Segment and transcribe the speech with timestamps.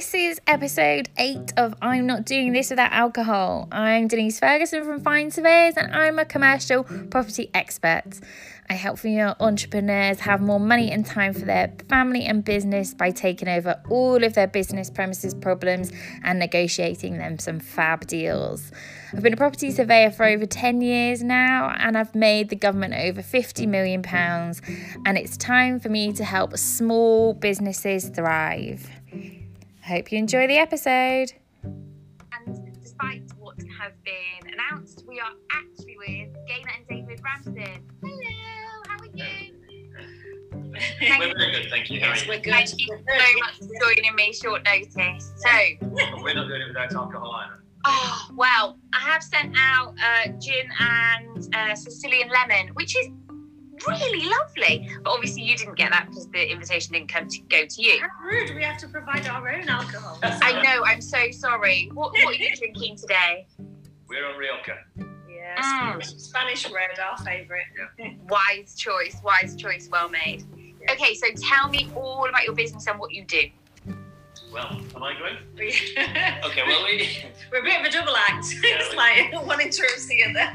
[0.00, 3.68] This is episode eight of I'm Not Doing This Without Alcohol.
[3.70, 8.18] I'm Denise Ferguson from Fine Surveyors and I'm a commercial property expert.
[8.70, 13.10] I help female entrepreneurs have more money and time for their family and business by
[13.10, 15.92] taking over all of their business premises problems
[16.24, 18.72] and negotiating them some fab deals.
[19.12, 22.94] I've been a property surveyor for over 10 years now and I've made the government
[22.94, 24.62] over 50 million pounds
[25.04, 28.88] and it's time for me to help small businesses thrive.
[29.90, 31.32] Hope you enjoy the episode.
[31.64, 37.82] And despite what has been announced, we are actually with Gaynor and David Ramsden.
[38.00, 39.52] Hello, how are you?
[41.18, 41.98] We're very good, thank you.
[41.98, 42.28] Yes, you?
[42.28, 42.52] we're good.
[42.52, 45.32] Thank you so much for joining me short notice.
[45.38, 45.50] So,
[46.22, 47.64] We're not doing it without alcohol either.
[47.84, 53.08] oh, well, I have sent out uh, gin and uh, Sicilian lemon, which is
[53.88, 54.88] really lovely.
[55.02, 58.00] But obviously, you didn't get that because the invitation didn't come to go to you.
[58.00, 58.54] How rude.
[58.54, 60.18] We have to provide our own alcohol.
[60.22, 61.90] I know, I'm so sorry.
[61.92, 63.46] What, what are you drinking today?
[64.08, 64.78] We're on Rioja.
[65.28, 65.58] Yes.
[65.64, 66.20] Mm.
[66.20, 67.64] Spanish red, our favourite.
[68.28, 70.44] Wise choice, wise choice, well made.
[70.90, 73.42] Okay, so tell me all about your business and what you do.
[74.52, 75.36] Well, am I going?
[75.56, 77.08] Okay, well, we,
[77.52, 78.46] We're a bit of a double act.
[78.50, 80.52] it's we- like one interrupts the other.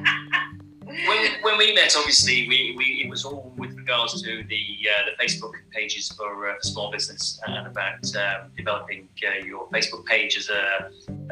[1.08, 4.88] When, we, when we met, obviously, we, we it was all with regards to the
[4.90, 10.06] uh, the Facebook pages for uh, small business and about um, developing uh, your Facebook
[10.06, 10.90] page as a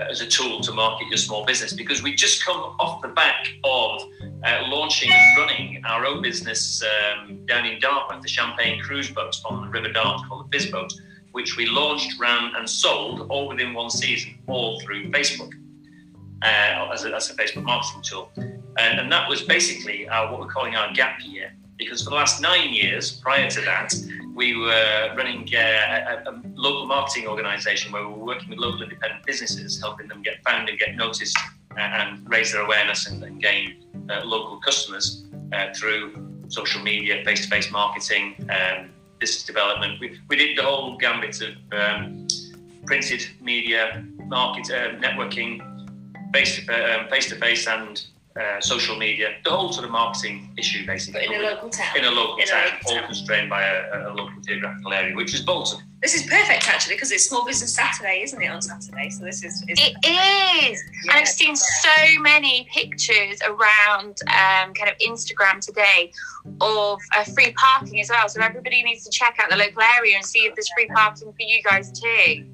[0.09, 1.71] as a tool to market your small business.
[1.71, 4.01] Because we just come off the back of
[4.43, 9.35] uh, launching and running our own business um, down in Dartmouth, the Champagne cruise boat
[9.45, 10.91] on the River Dart called the Fizzboat,
[11.31, 15.53] which we launched, ran, and sold all within one season, all through Facebook
[16.41, 18.29] uh, as, a, as a Facebook marketing tool.
[18.77, 22.15] And, and that was basically our, what we're calling our gap year, because for the
[22.15, 23.93] last nine years prior to that,
[24.33, 28.81] we were running uh, a, a, local marketing organisation where we were working with local
[28.81, 31.37] independent businesses, helping them get found and get noticed
[31.77, 37.23] uh, and raise their awareness and, and gain uh, local customers uh, through social media,
[37.25, 39.99] face-to-face marketing, um, business development.
[39.99, 42.27] We, we did the whole gambit of um,
[42.85, 45.61] printed media, market, uh, networking,
[46.33, 48.03] face to um, face to face and
[48.39, 51.25] uh, social media, the whole sort of marketing issue basically.
[51.27, 51.97] But in a local town.
[51.97, 53.05] In a local in a town, local all town.
[53.05, 55.79] constrained by a, a local geographical area, which is Bolton.
[56.01, 59.09] This is perfect actually because it's Small Business Saturday, isn't it, on Saturday?
[59.09, 59.63] So this is.
[59.69, 60.83] is It is.
[61.03, 66.11] And I've seen so many pictures around um, kind of Instagram today
[66.59, 68.27] of uh, free parking as well.
[68.27, 71.31] So everybody needs to check out the local area and see if there's free parking
[71.31, 72.52] for you guys too.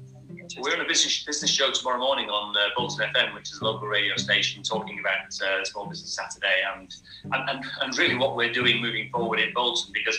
[0.58, 3.64] We're on a business business show tomorrow morning on uh, Bolton FM, which is a
[3.64, 6.92] local radio station, talking about uh, Small Business Saturday and,
[7.32, 10.18] and and really what we're doing moving forward in Bolton because.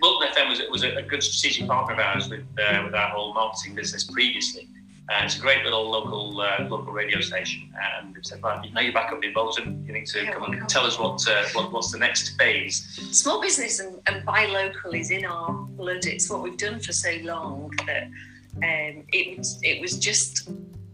[0.00, 3.08] Bolton FM was, was a, a good strategic partner of ours with uh, with our
[3.08, 4.68] whole marketing business previously.
[5.10, 8.80] Uh, it's a great little local uh, local radio station, and they've said, "Right, now
[8.80, 9.84] you're back up in Bolton.
[9.86, 12.84] You need to Yeah, come and tell us what, uh, what what's the next phase."
[13.10, 16.04] Small business and, and buy local is in our blood.
[16.04, 18.08] It's what we've done for so long that
[18.56, 20.48] um, it was it was just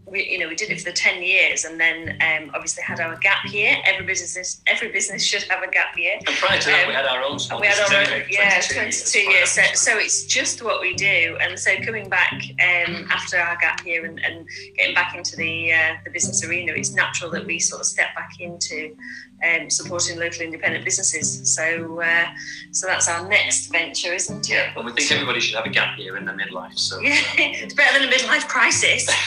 [0.07, 2.99] we, you know we did it for the ten years and then um, obviously had
[2.99, 3.75] our gap year.
[3.85, 6.17] Every business every business should have a gap year.
[6.27, 8.73] And prior to that, Um, we had our own we had our own, yeah, 22
[8.75, 9.33] 22 years.
[9.33, 9.49] years.
[9.49, 11.37] So, so it's just what we do.
[11.41, 15.73] And so coming back um, after our gap year and, and getting back into the
[15.73, 18.95] uh, the business arena, it's natural that we sort of step back into
[19.43, 21.53] um, supporting local independent businesses.
[21.53, 22.25] So uh,
[22.71, 24.53] so that's our next venture, isn't it?
[24.53, 26.77] Yeah, and we think everybody should have a gap year in their midlife.
[26.77, 29.09] So, Yeah, it's better than a midlife crisis.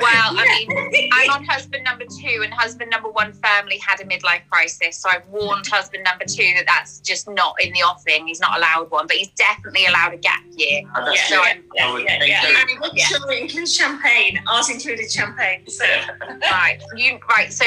[0.00, 4.04] Well, I mean, I'm on husband number two, and husband number one firmly had a
[4.04, 4.96] midlife crisis.
[4.98, 8.28] So I've warned husband number two that that's just not in the offing.
[8.28, 10.82] He's not allowed one, but he's definitely allowed a gap year.
[10.94, 11.56] and that's So it.
[11.56, 12.42] I'm, yeah, yeah.
[12.42, 12.48] so.
[12.56, 14.38] And make sure it includes champagne.
[14.48, 15.68] Ours included champagne.
[15.68, 15.84] So
[16.52, 17.52] right, you right.
[17.52, 17.64] So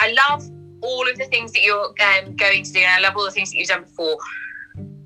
[0.00, 0.50] I love
[0.84, 3.30] all of the things that you're um, going to do, and I love all the
[3.30, 4.18] things that you've done before.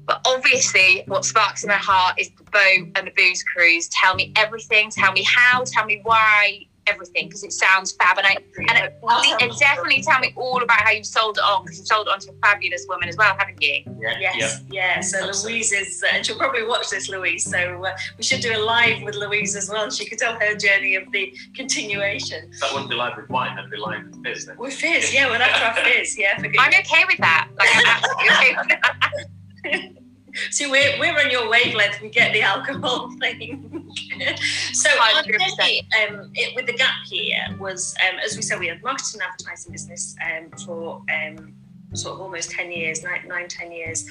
[0.06, 3.88] But obviously, what sparks in my heart is the boat and the booze cruise.
[3.88, 4.90] Tell me everything.
[4.90, 5.64] Tell me how.
[5.64, 6.66] Tell me why.
[6.88, 10.80] Everything, because it sounds fab, and I and, it, and definitely tell me all about
[10.80, 13.16] how you've sold it on, because you've sold it on to a fabulous woman as
[13.16, 13.82] well, haven't you?
[14.00, 14.32] Yeah, yeah.
[14.36, 15.00] Yes, yeah.
[15.00, 15.52] So Absolutely.
[15.52, 17.44] Louise is, uh, and she'll probably watch this, Louise.
[17.44, 19.90] So uh, we should do a live with Louise as well.
[19.90, 22.50] She could tell her journey of the continuation.
[22.60, 24.56] That wouldn't be live with wine, that'd be live with fizz then.
[24.58, 26.38] With Fizz, yeah, well, that's our Fizz, yeah.
[26.38, 27.48] Forget I'm okay with that.
[27.58, 30.02] Like, I'm absolutely okay with that.
[30.50, 32.00] See, we're, we're on your wavelength.
[32.00, 33.90] We get the alcohol thing.
[34.72, 38.68] so, our journey, um, it, with the gap year was, um, as we said, we
[38.68, 41.54] had marketing and advertising business um, for um,
[41.94, 44.04] sort of almost 10 years, nine, nine, 10 years,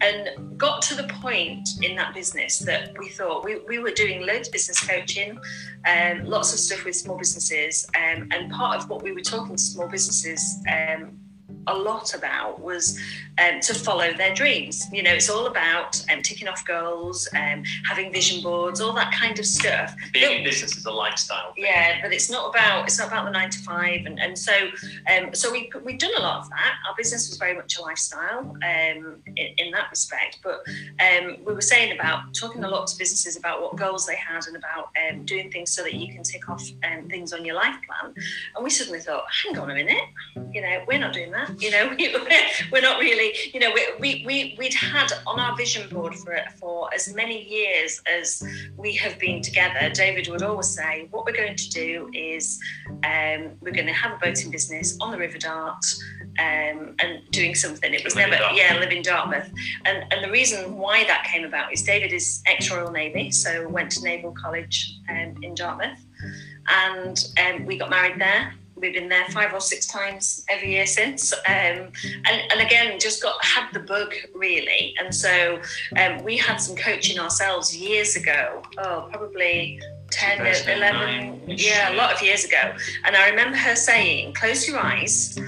[0.00, 4.24] and got to the point in that business that we thought we, we were doing
[4.26, 5.38] loads of business coaching,
[5.86, 7.86] um, lots of stuff with small businesses.
[7.94, 11.18] Um, and part of what we were talking to small businesses um,
[11.68, 12.98] a lot about was
[13.38, 14.86] um, to follow their dreams.
[14.92, 19.12] You know, it's all about um, ticking off goals, um, having vision boards, all that
[19.12, 19.94] kind of stuff.
[20.12, 21.52] Being in business is a lifestyle.
[21.54, 21.64] Thing.
[21.64, 24.52] Yeah, but it's not about it's not about the nine to five, and and so
[25.12, 26.74] um, so we we've done a lot of that.
[26.88, 30.38] Our business was very much a lifestyle um, in, in that respect.
[30.42, 30.60] But
[31.00, 34.46] um, we were saying about talking a lot to businesses about what goals they had
[34.46, 37.54] and about um, doing things so that you can tick off um, things on your
[37.54, 38.14] life plan.
[38.54, 40.04] And we suddenly thought, hang on a minute,
[40.52, 41.57] you know, we're not doing that.
[41.58, 42.14] You know, we,
[42.72, 46.38] we're not really, you know, we, we, we, we'd had on our vision board for,
[46.58, 48.42] for as many years as
[48.76, 52.60] we have been together, David would always say, what we're going to do is
[53.04, 55.84] um, we're going to have a boating business on the River Dart
[56.38, 57.92] um, and doing something.
[57.92, 59.50] It was Live never, yeah, live in Dartmouth.
[59.84, 63.68] And, and the reason why that came about is David is ex Royal Navy, so
[63.68, 65.98] went to Naval College um, in Dartmouth.
[66.68, 68.52] And um, we got married there.
[68.80, 71.92] We've been there five or six times every year since, um, and,
[72.26, 74.94] and again, just got had the bug really.
[75.00, 75.60] And so
[75.96, 78.62] um, we had some coaching ourselves years ago.
[78.78, 79.80] Oh, probably
[80.10, 82.74] 10, 11, yeah, a lot of years ago.
[83.04, 85.38] And I remember her saying, "Close your eyes,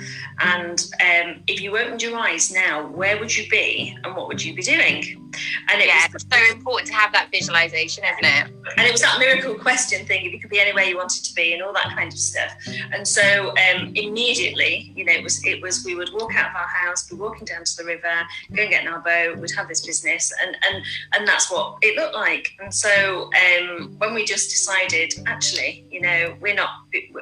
[0.40, 4.44] and um, if you opened your eyes now, where would you be, and what would
[4.44, 5.30] you be doing?"
[5.70, 8.60] And it yeah, was it's so important to have that visualization, isn't it?
[8.76, 11.34] and it was that miracle question thing if you could be anywhere you wanted to
[11.34, 12.52] be and all that kind of stuff
[12.92, 16.56] and so um, immediately you know it was it was we would walk out of
[16.56, 18.14] our house be walking down to the river
[18.54, 20.84] go and get in our boat we'd have this business and and
[21.14, 26.00] and that's what it looked like and so um, when we just decided actually you
[26.00, 26.70] know we're not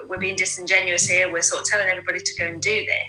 [0.08, 3.07] we're being disingenuous here we're sort of telling everybody to go and do this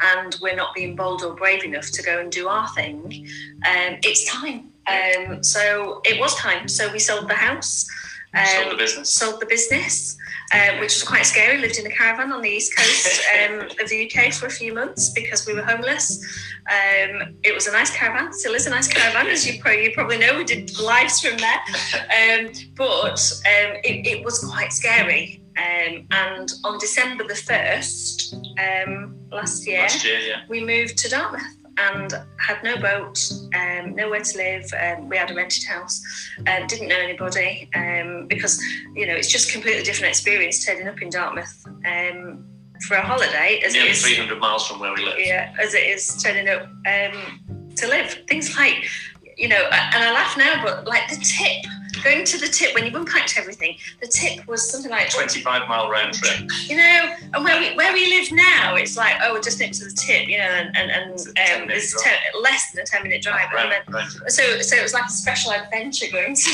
[0.00, 3.26] and we're not being bold or brave enough to go and do our thing
[3.66, 6.68] um, it's time um, so it was time.
[6.68, 7.86] So we sold the house,
[8.34, 9.10] um, Sold the business.
[9.10, 10.16] sold the business,
[10.54, 11.58] um, which was quite scary.
[11.58, 13.20] Lived in a caravan on the east coast
[13.50, 16.24] um, of the UK for a few months because we were homeless.
[16.70, 19.92] Um, it was a nice caravan, still is a nice caravan, as you, pro- you
[19.92, 20.36] probably know.
[20.36, 21.60] We did lives from there,
[22.48, 25.42] um, but um, it, it was quite scary.
[25.58, 30.42] Um, and on December the first um, last year, Last year, yeah.
[30.48, 31.42] we moved to Dartmouth
[31.78, 33.18] and had no boat,
[33.54, 34.64] um, nowhere to live.
[34.80, 36.00] Um, we had a rented house,
[36.46, 38.62] um, didn't know anybody um, because
[38.94, 42.44] you know it's just completely different experience turning up in Dartmouth um,
[42.86, 45.14] for a holiday as it Nearly is, 300 miles from where we live.
[45.18, 48.10] yeah, as it is turning up um, to live.
[48.28, 48.88] Things like
[49.36, 51.64] you know, and I laugh now, but like the tip.
[52.02, 55.90] Going to the tip when you've unpacked everything, the tip was something like 25 mile
[55.90, 56.50] round trip.
[56.66, 59.78] you know, and where we where we live now, it's like oh, we're just next
[59.78, 62.86] to the tip, you know, and and, and It's um, it's ten, less than a
[62.86, 63.48] ten minute drive.
[63.56, 64.30] And then, trip.
[64.30, 66.50] so so it was like a special adventure going to,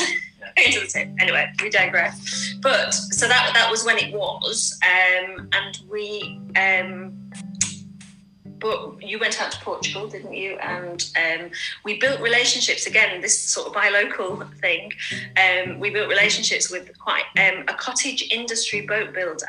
[0.56, 1.08] the tip.
[1.20, 2.54] Anyway, we digress.
[2.60, 6.40] But so that that was when it was, um, and we.
[6.56, 7.23] Um,
[8.64, 10.56] but you went out to Portugal, didn't you?
[10.56, 11.50] And um,
[11.84, 13.20] we built relationships again.
[13.20, 14.90] This sort of buy local thing.
[15.36, 19.44] Um, we built relationships with quite um, a cottage industry boat builder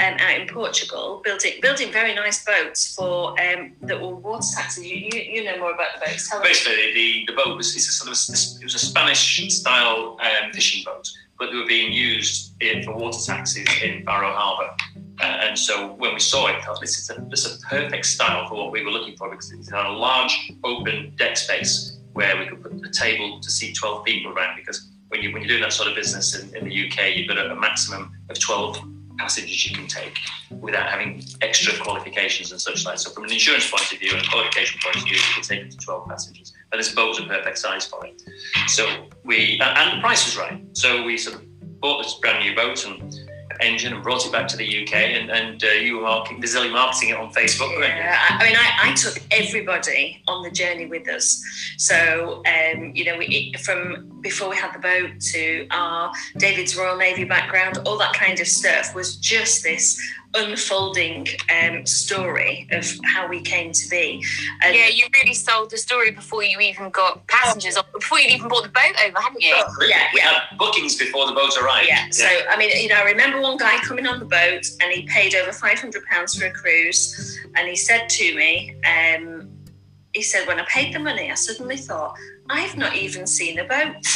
[0.00, 4.82] um, out in Portugal, building building very nice boats for um, that were water taxis.
[4.82, 6.30] You, you, you know more about the boats.
[6.30, 6.42] Tell.
[6.42, 10.52] Basically, the, the boat was it's a sort of it was a Spanish style um,
[10.54, 11.06] fishing boat,
[11.38, 14.74] but they were being used for water taxis in Barrow Harbour.
[15.20, 18.06] Uh, and so when we saw it, thought this is a, this is a perfect
[18.06, 21.98] style for what we were looking for because it had a large open deck space
[22.12, 24.56] where we could put a table to seat 12 people around.
[24.56, 27.28] Because when, you, when you're doing that sort of business in, in the UK, you've
[27.28, 28.78] got a, a maximum of 12
[29.18, 30.16] passengers you can take
[30.60, 32.98] without having extra qualifications and such like.
[32.98, 35.42] So from an insurance point of view and a qualification point of view, you can
[35.42, 36.52] take it to 12 passengers.
[36.70, 38.22] And this boat was a perfect size for it.
[38.68, 40.64] So we, and- and the price was right.
[40.72, 41.42] So we sort of
[41.80, 43.17] bought this brand new boat and
[43.60, 46.70] engine and brought it back to the UK and, and uh, you were marketing, busily
[46.70, 47.78] marketing it on Facebook.
[47.80, 51.42] Yeah, I, I mean, I, I took everybody on the journey with us.
[51.76, 56.96] So, um, you know, we, from before we had the boat to our David's Royal
[56.96, 60.00] Navy background, all that kind of stuff was just this
[60.34, 61.26] unfolding
[61.62, 64.22] um, story of how we came to be.
[64.62, 68.28] And Yeah, you really sold the story before you even got passengers, on, before you
[68.28, 69.54] even brought the boat over, hadn't you?
[69.58, 69.88] Absolutely.
[69.88, 70.24] Yeah, we yeah.
[70.24, 71.88] had bookings before the boat arrived.
[71.88, 72.06] Yeah.
[72.10, 75.06] So I mean, you know, I remember one guy coming on the boat and he
[75.06, 79.48] paid over five hundred pounds for a cruise, and he said to me, um,
[80.14, 82.16] he said, when I paid the money, I suddenly thought,
[82.50, 83.96] I've not even seen a boat.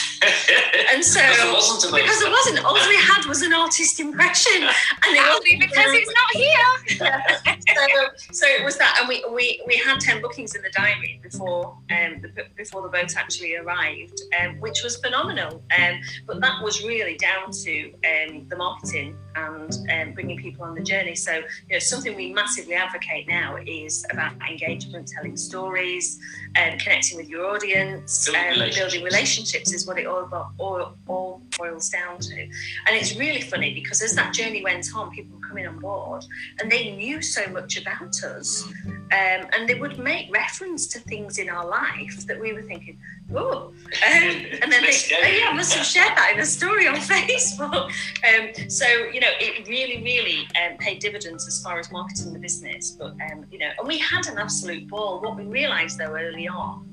[0.93, 2.03] And so, Because there wasn't a boat.
[2.03, 4.63] because it wasn't, all we had was an artist impression.
[5.05, 7.57] And it wasn't because it's not here.
[8.31, 11.19] so, so it was that, and we, we, we had ten bookings in the diary
[11.23, 15.63] before um, the, before the boat actually arrived, um, which was phenomenal.
[15.77, 20.75] Um, but that was really down to um, the marketing and um, bringing people on
[20.75, 21.15] the journey.
[21.15, 26.21] So you know, something we massively advocate now is about engagement, telling stories,
[26.55, 28.79] and connecting with your audience, Building um, relationships.
[28.79, 32.41] building relationships is what it all about, all, all boils down to.
[32.43, 32.51] And
[32.91, 36.25] it's really funny because as that journey went on, people were coming on board
[36.61, 38.65] and they knew so much about us.
[38.87, 42.99] Um, and they would make reference to things in our life that we were thinking,
[43.35, 43.73] oh.
[43.93, 46.95] Um, and then they, oh, yeah, I must have shared that in a story on
[46.97, 47.93] Facebook.
[48.25, 52.39] Um, so, you know, it really, really um, paid dividends as far as marketing the
[52.39, 52.93] business.
[52.93, 55.21] But, um, you know, and we had an absolute ball.
[55.21, 56.89] What we realised, though, early on,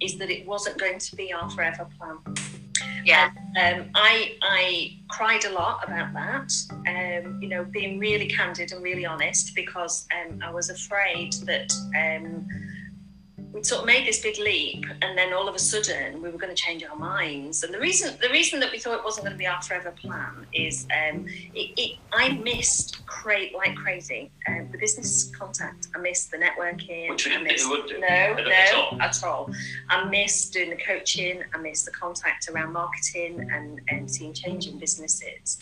[0.00, 2.18] is that it wasn't going to be our forever plan.
[3.04, 3.30] Yeah.
[3.60, 6.52] Um, I I cried a lot about that.
[6.86, 11.72] Um, you know, being really candid and really honest because um, I was afraid that
[13.52, 16.38] we'd sort of made this big leap, and then all of a sudden we were
[16.38, 17.62] going to change our minds.
[17.62, 19.90] And the reason the reason that we thought it wasn't going to be our forever
[19.92, 25.88] plan is um, it, it, I missed cra- like crazy um, the business contact.
[25.94, 27.08] I missed the networking.
[27.10, 27.98] Which we I missed- would do.
[28.00, 28.36] No, At
[28.72, 29.02] no, all.
[29.02, 29.50] at all.
[29.88, 31.42] I missed doing the coaching.
[31.54, 35.58] I missed the contact around marketing and, and seeing change in businesses.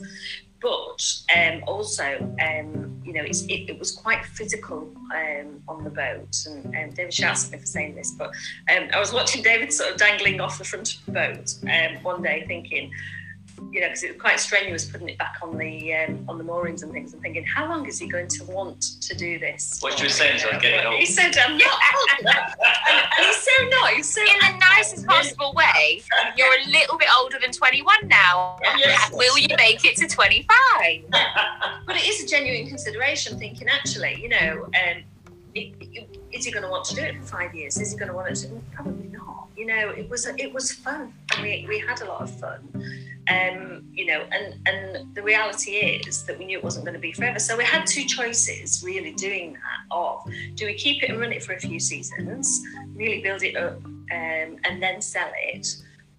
[0.60, 5.90] But um, also, um, you know, it's, it, it was quite physical um, on the
[5.90, 6.36] boat.
[6.46, 8.30] And um, David shouts at me for saying this, but
[8.74, 12.02] um, I was watching David sort of dangling off the front of the boat um,
[12.02, 12.92] one day, thinking,
[13.72, 16.44] you know, because it was quite strenuous putting it back on the um, on the
[16.44, 19.78] moorings and things, and thinking, how long is he going to want to do this?
[19.80, 20.98] What you were saying is, like, getting old.
[20.98, 24.14] He said, I'm not old and, and he's so nice.
[24.14, 26.02] So In the nicest possible way,
[26.36, 28.58] you're a little bit older than 21 now.
[28.78, 29.10] Yes.
[29.12, 31.04] Will you make it to 25?
[31.86, 35.02] but it is a genuine consideration thinking actually you know um,
[35.54, 37.98] it, it, is he going to want to do it for five years is he
[37.98, 39.27] going to want to probably not
[39.58, 41.12] you know it was it was fun.
[41.34, 42.60] And we, we had a lot of fun.
[43.30, 47.00] Um, you know and and the reality is that we knew it wasn't going to
[47.00, 47.38] be forever.
[47.38, 50.24] So we had two choices really doing that of
[50.54, 52.62] do we keep it and run it for a few seasons
[52.94, 55.66] really build it up um, and then sell it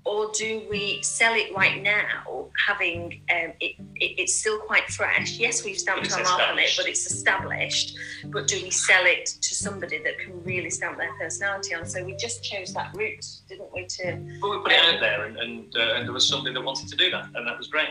[0.10, 5.38] or do we sell it right now, having um, it, it, it's still quite fresh?
[5.38, 7.96] Yes, we've stamped It's our mark on it, but it's established.
[8.26, 11.86] But do we sell it to somebody that can really stamp their personality on?
[11.86, 13.86] So we just chose that route, didn't we?
[13.86, 16.64] To But we put it out there, and, and, uh, and there was somebody that
[16.64, 17.90] wanted to do that, and that was great.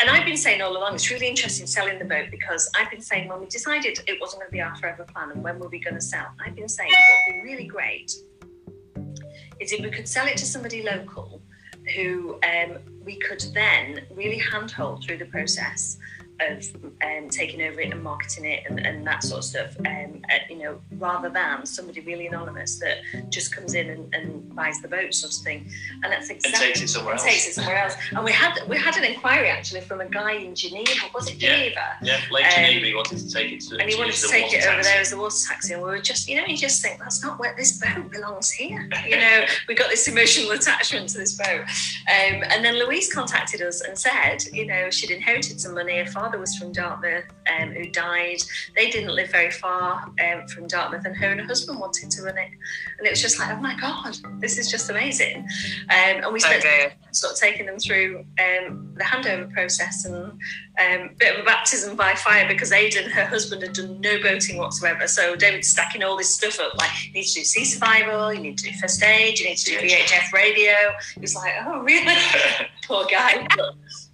[0.00, 3.00] and I've been saying all along, it's really interesting selling the boat because I've been
[3.00, 5.68] saying when we decided it wasn't going to be our forever plan and when were
[5.68, 8.12] we going to sell, I've been saying what would be really great
[9.60, 11.35] is if we could sell it to somebody local
[11.94, 15.98] who um, we could then really handhold through the process
[16.40, 16.64] of
[17.02, 20.58] um, taking over it and marketing it and, and that sort of stuff, um, you
[20.58, 22.98] know, rather than somebody really anonymous that
[23.30, 25.68] just comes in and, and buys the boat sort of thing.
[26.02, 26.66] And that's exactly.
[26.66, 27.24] And takes it somewhere else.
[27.24, 27.94] takes it somewhere else.
[28.12, 30.90] And we had we had an inquiry actually from a guy in Geneva.
[31.14, 31.96] Was it Geneva?
[32.02, 34.52] Yeah, Lake Um, Geneva, he wanted to take it to, And he wanted to take
[34.52, 36.82] it over there as a water taxi, and we were just, you know, you just
[36.82, 38.88] think that's not where this boat belongs here.
[39.06, 41.62] You know, we got this emotional attachment to this boat.
[41.62, 45.98] Um, and then Louise contacted us and said, you know, she'd inherited some money.
[45.98, 47.24] Her father was from Dartmouth,
[47.58, 48.38] um, who died.
[48.74, 52.22] They didn't live very far um, from Dartmouth, and her and her husband wanted to
[52.22, 52.50] run it.
[52.98, 55.38] And it was just like, oh my god, this is just amazing.
[55.90, 56.94] Um, and we spent Okay.
[57.12, 61.96] sort of taking them through um, the handover process and um, bit of a baptism
[61.96, 65.06] by fire because Aidan, her husband, had done no boating whatsoever.
[65.06, 68.40] So David's stacking all this stuff up like you need to do sea survival, you
[68.40, 70.72] need to do first aid, you need to do VHF radio.
[71.20, 72.14] He's like, oh really?
[72.86, 73.46] Poor guy.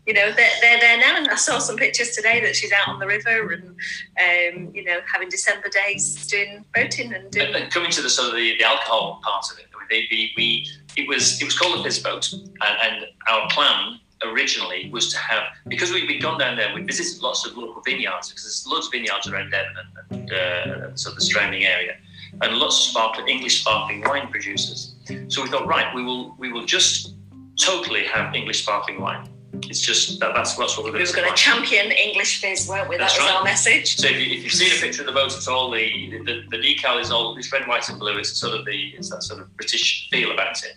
[0.06, 2.88] You know, they're, they're there now, and I saw some pictures today that she's out
[2.88, 7.54] on the river and, um, you know, having December days doing boating and doing.
[7.54, 10.68] and, coming to the sort of the, the alcohol part of it, we, we, we
[10.96, 15.18] it was it was called a fizz boat, and, and our plan originally was to
[15.18, 18.66] have because we, we'd gone down there, we visited lots of local vineyards because there's
[18.66, 19.74] loads of vineyards around Devon
[20.10, 21.94] and, and, uh, sort of the surrounding area,
[22.40, 24.94] and lots of sparkling English sparkling wine producers.
[25.28, 27.14] So we thought, right, we will we will just
[27.56, 29.28] totally have English sparkling wine.
[29.68, 32.40] It's just that, that's that's what we're We going were to going to champion English
[32.40, 32.96] fizz, weren't we?
[32.96, 33.34] That was right.
[33.34, 33.96] our message.
[33.96, 36.42] So if, you, if you've seen a picture of the boat at all, the, the,
[36.50, 38.18] the decal is all it's red, white, and blue.
[38.18, 40.72] It's sort of the it's that sort of British feel about it.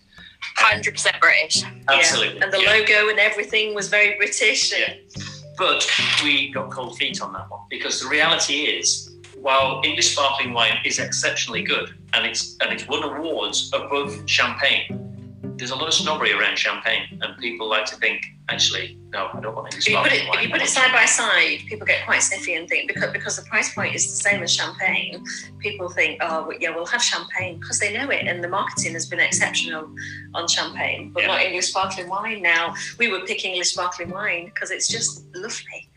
[0.58, 1.63] 100% British.
[1.88, 2.38] Absolutely.
[2.38, 2.44] Yeah.
[2.44, 2.70] And the yeah.
[2.70, 4.72] logo and everything was very British.
[4.74, 5.24] And, Yeah.
[5.58, 5.89] But
[6.24, 10.77] we got cold feet on that one because the reality is, while English sparkling wine
[10.84, 15.14] is exceptionally good and it's and it's won awards above champagne,
[15.58, 19.40] there's a lot of snobbery around champagne, and people like to think, actually, no, I
[19.40, 21.60] don't want any If you put it, sparkling if you put it side by side,
[21.68, 24.54] people get quite sniffy and think because because the price point is the same as
[24.54, 25.24] champagne,
[25.60, 28.94] people think, oh well, yeah, we'll have champagne because they know it, and the marketing
[28.94, 29.90] has been exceptional
[30.34, 31.28] on champagne, but Yeah.
[31.28, 32.42] not English sparkling wine.
[32.42, 35.90] Now we would pick English sparkling wine because it's just lovely.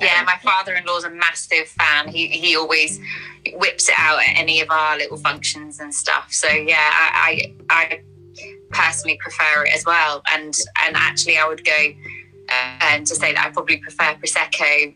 [0.00, 2.08] Yeah, my father-in-law's a massive fan.
[2.08, 3.00] He he always
[3.54, 6.32] whips it out at any of our little functions and stuff.
[6.32, 8.00] So yeah, I I, I
[8.70, 10.22] personally prefer it as well.
[10.32, 11.72] And and actually, I would go
[12.48, 14.94] uh, and to say that I probably prefer prosecco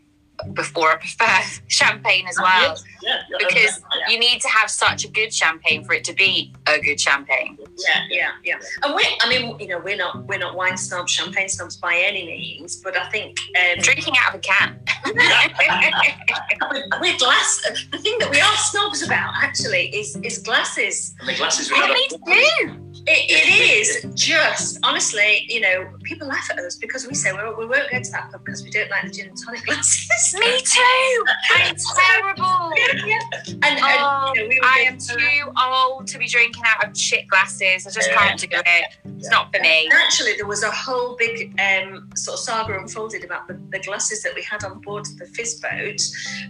[0.53, 2.77] before I prefer champagne as well.
[3.01, 4.09] Yeah, yeah, Because yeah.
[4.09, 7.57] you need to have such a good champagne for it to be a good champagne.
[7.77, 8.55] Yeah, yeah, yeah.
[8.83, 11.95] And we, I mean, you know, we're not we're not wine snobs, champagne snobs by
[11.95, 14.79] any means, but I think um, Drinking out of a can.
[15.05, 17.61] we're, we're glass.
[17.91, 21.15] The thing that we are snobs about actually is is glasses.
[21.19, 22.84] And the glasses Yeah, were me too.
[23.07, 27.55] It, it is just honestly, you know, people laugh at us because we say well,
[27.55, 30.33] we won't go to that pub because we don't like the gin and tonic glasses.
[30.39, 31.23] Me too.
[31.55, 32.71] I'm terrible.
[33.07, 33.19] yeah.
[33.47, 36.63] And, and Oh, you know, we were I am to- too old to be drinking
[36.65, 37.85] out of shit glasses.
[37.85, 38.17] I just Yeah.
[38.17, 38.85] can't do it.
[39.17, 39.89] It's not for me.
[39.93, 44.23] Actually, there was a whole big um, sort of saga unfolded about the, the glasses
[44.23, 46.01] that we had on board the fizz boat,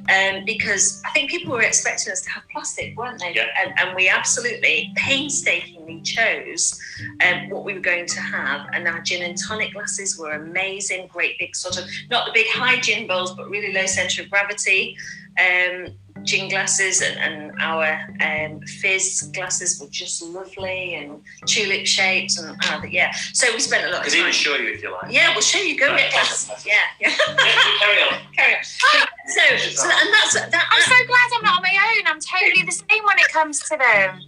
[0.09, 3.33] um, because I think people were expecting us to have plastic, weren't they?
[3.35, 3.47] Yeah.
[3.61, 6.79] And, and we absolutely painstakingly chose
[7.25, 11.07] um, what we were going to have, and our gin and tonic glasses were amazing,
[11.07, 14.29] great big sort of not the big high gin bowls, but really low centre of
[14.29, 14.97] gravity.
[15.39, 15.87] Um,
[16.23, 22.57] gin glasses and, and our um, fizz glasses were just lovely and tulip shapes and
[22.65, 23.11] uh, yeah.
[23.33, 24.21] So we spent a lot of Because time.
[24.21, 25.11] even show you if you like.
[25.11, 25.77] Yeah, we'll show you.
[25.77, 26.65] Go get glasses.
[26.65, 27.09] Yeah, yeah.
[27.27, 28.19] Yeah, carry on.
[28.35, 28.63] Carry on.
[28.63, 30.67] So, so and that's that.
[30.71, 32.07] I'm so glad I'm not on my own.
[32.07, 34.21] I'm totally the same when it comes to them.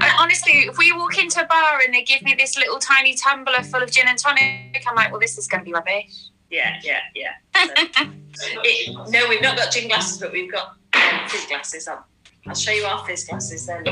[0.00, 3.14] And honestly, if we walk into a bar and they give me this little tiny
[3.14, 6.28] tumbler full of gin and tonic, I'm like, well, this is going to be rubbish.
[6.50, 7.32] yeah, yeah, yeah.
[7.54, 11.98] It, no, we've not got gin glasses, but we've got um, fizz glasses on.
[12.46, 13.84] I'll show you our fizz glasses then.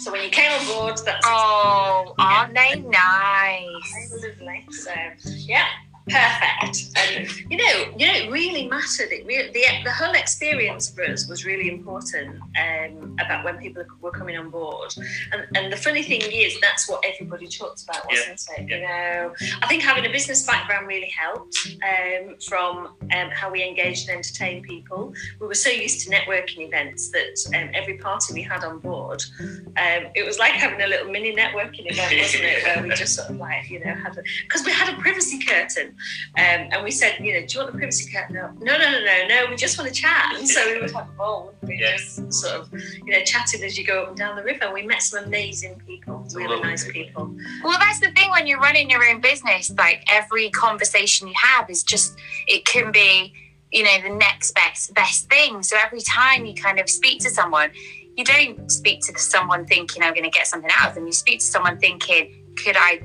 [0.00, 4.12] So when you came on board, that's Oh, aren't they nice?
[4.12, 4.66] lovely.
[4.70, 4.92] So
[5.36, 5.66] yeah,
[6.08, 6.78] perfect.
[6.96, 9.12] And you know, you know, it really mattered.
[9.12, 13.84] It really, the the whole experience for us was really important um, about when people
[14.00, 14.94] were coming on board.
[15.32, 18.68] And and the funny thing is, that's what everybody talked about, wasn't it?
[18.68, 23.62] You know, I think having a business background really helped um, from um, how we
[23.62, 25.12] engaged and entertained people.
[25.40, 29.22] We were so used to networking events that um, every party we had on board,
[29.40, 32.64] um, it was like having a little mini networking event, wasn't it?
[32.76, 35.93] Where we just sort of like, you know, had because we had a privacy curtain,
[36.38, 38.34] um, and we said, you know, do you want the privacy curtain?
[38.34, 39.50] No, no, no, no, no, no.
[39.50, 40.34] We just want to chat.
[40.36, 41.54] And so we would have a bowl.
[41.62, 41.96] We Yeah.
[41.96, 44.72] just sort of, you know, chatted as you go up and down the river.
[44.72, 47.26] We met some amazing people, really Lovely nice people.
[47.26, 47.36] people.
[47.62, 51.70] Well, that's the thing when you're running your own business, like every conversation you have
[51.70, 53.32] is just, it can be,
[53.72, 55.62] you know, the next best, best thing.
[55.62, 57.70] So every time you kind of speak to someone,
[58.16, 61.06] you don't speak to someone thinking I'm going to get something out of them.
[61.06, 63.00] You speak to someone thinking, could I,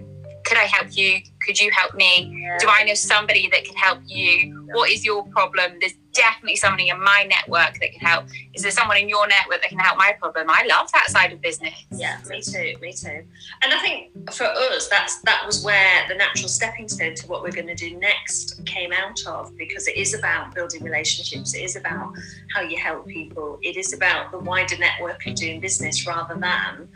[0.45, 1.19] could I help you?
[1.49, 2.47] Could you help me?
[2.59, 4.67] Do I know somebody that can help you?
[4.73, 5.79] What is your problem?
[5.79, 8.25] There's definitely somebody in my network that can help.
[8.53, 10.45] Is there someone in your network that can help my problem?
[10.47, 11.73] I love that side of business.
[11.89, 13.23] Yeah, me too, me too.
[13.63, 17.41] And I think for us, that's that was where the natural stepping stone to what
[17.41, 21.55] we're going to do next came out of, because it is about building relationships.
[21.55, 22.13] It is about
[22.53, 23.57] how you help people.
[23.63, 26.87] It is about the wider network of doing business rather than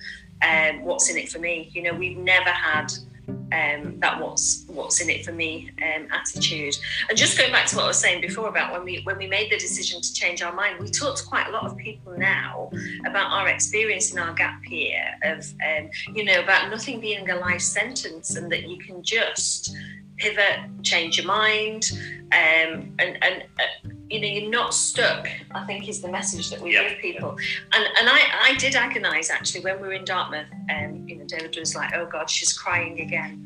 [0.48, 1.72] um, what's in it for me.
[1.74, 2.94] You know, we've never had
[3.28, 6.76] um, that what's what's in it for me um, attitude.
[7.10, 9.28] And just going back to what I was saying before about when we when we
[9.28, 12.18] made the decision to change our mind, we talk to quite a lot of people
[12.18, 12.70] now
[13.06, 17.36] about our experience in our gap year of um, you know about nothing being a
[17.36, 19.76] life sentence and that you can just
[20.18, 21.92] pivot, change your mind,
[22.32, 23.44] um, and and.
[23.60, 25.28] Uh, you know, you're not stuck.
[25.56, 27.32] I think is the message that we Yeah, give people.
[27.74, 30.46] And and I, I did agonise actually when we were in Dartmouth.
[30.70, 33.44] Um, you know, David was like, "Oh God, she's crying again,"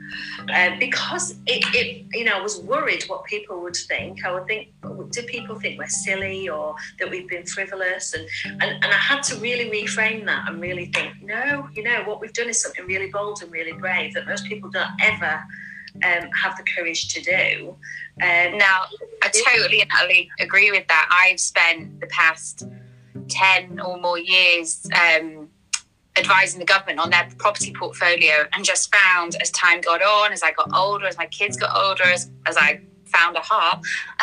[0.53, 4.25] uh, because it, it, you know, I was worried what people would think.
[4.25, 4.73] I would think,
[5.11, 8.13] do people think we're silly or that we've been frivolous?
[8.13, 12.03] And and, and I had to really reframe that and really think, no, you know,
[12.03, 15.41] what we've done is something really bold and really brave that most people don't ever
[16.03, 17.75] um, have the courage to do.
[18.21, 18.85] Um, Now,
[19.23, 21.07] I totally and utterly agree with that.
[21.11, 22.67] I've spent the past
[23.29, 25.49] 10 or more years um,
[26.17, 30.43] advising the government on their property portfolio and just found as time got on, as
[30.43, 33.79] I got older, as my kids got older, as, as I found a heart,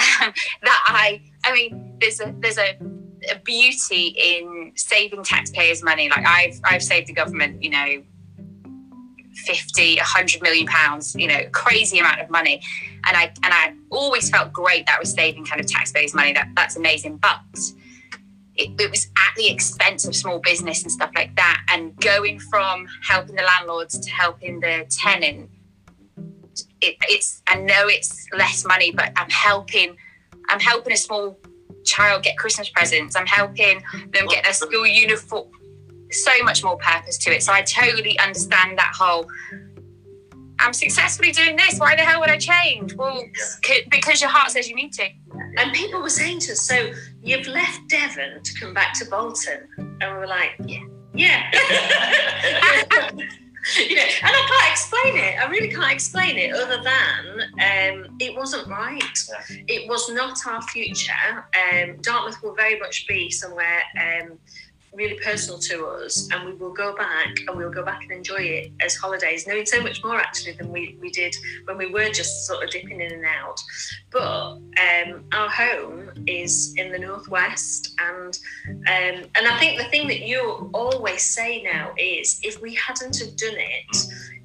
[0.63, 2.77] that I, I mean, there's a, there's a,
[3.31, 6.09] a beauty in saving taxpayers' money.
[6.09, 8.03] Like I've, I've saved the government, you know,
[9.37, 12.62] 50, 100 million pounds, you know, crazy amount of money.
[13.07, 16.33] And I and I always felt great that was saving kind of taxpayers' money.
[16.33, 17.18] That that's amazing.
[17.18, 17.40] But
[18.57, 21.64] it, it, was at the expense of small business and stuff like that.
[21.70, 25.51] And going from helping the landlords to helping the tenant,
[26.81, 29.97] it, it's I know it's less money, but I'm helping.
[30.49, 31.38] I'm helping a small
[31.85, 33.16] child get Christmas presents.
[33.16, 35.49] I'm helping them get their school uniform.
[36.14, 37.42] So much more purpose to it.
[37.42, 39.27] So I totally understand that whole.
[40.61, 41.79] I'm successfully doing this.
[41.79, 42.94] Why the hell would I change?
[42.94, 43.24] Well,
[43.90, 45.09] because your heart says you need to.
[45.59, 49.68] And people were saying to us, so you've left Devon to come back to Bolton.
[49.77, 50.85] And we were like, yeah.
[51.12, 51.50] Yeah.
[53.77, 55.38] you know, and I can't explain it.
[55.38, 59.03] I really can't explain it other than um, it wasn't right.
[59.03, 59.64] Yeah.
[59.68, 61.12] It was not our future.
[61.72, 64.38] Um, Dartmouth will very much be somewhere um,
[64.94, 68.37] really personal to us and we will go back and we'll go back and enjoy
[68.37, 72.09] it as holidays knowing so much more actually than we, we did when we were
[72.11, 73.59] just sort of dipping in and out
[74.14, 80.07] but um, our home is in the northwest and um, and I think the thing
[80.07, 83.96] that you always say now is if we hadn't have done it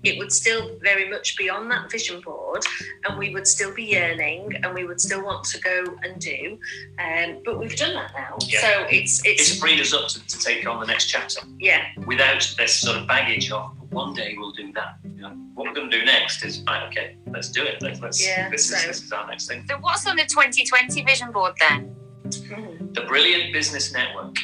[0.04, 2.64] it would still very much be on that vision board
[3.06, 6.58] and we would still be yearning and we would still want to go and do
[7.00, 8.38] um, but we've done that now.
[8.42, 8.62] Yeah.
[8.62, 11.42] so it's, it's it's freed us up to, to, take on the next chapter.
[11.60, 11.86] Yeah.
[12.08, 15.74] Without this sort of baggage of one day we'll do that you know, what we're
[15.74, 18.76] going to do next is right okay let's do it let's, let's yeah, this, so.
[18.76, 22.94] is, this is our next thing so what's on the 2020 vision board then mm-hmm.
[22.94, 24.36] the brilliant business network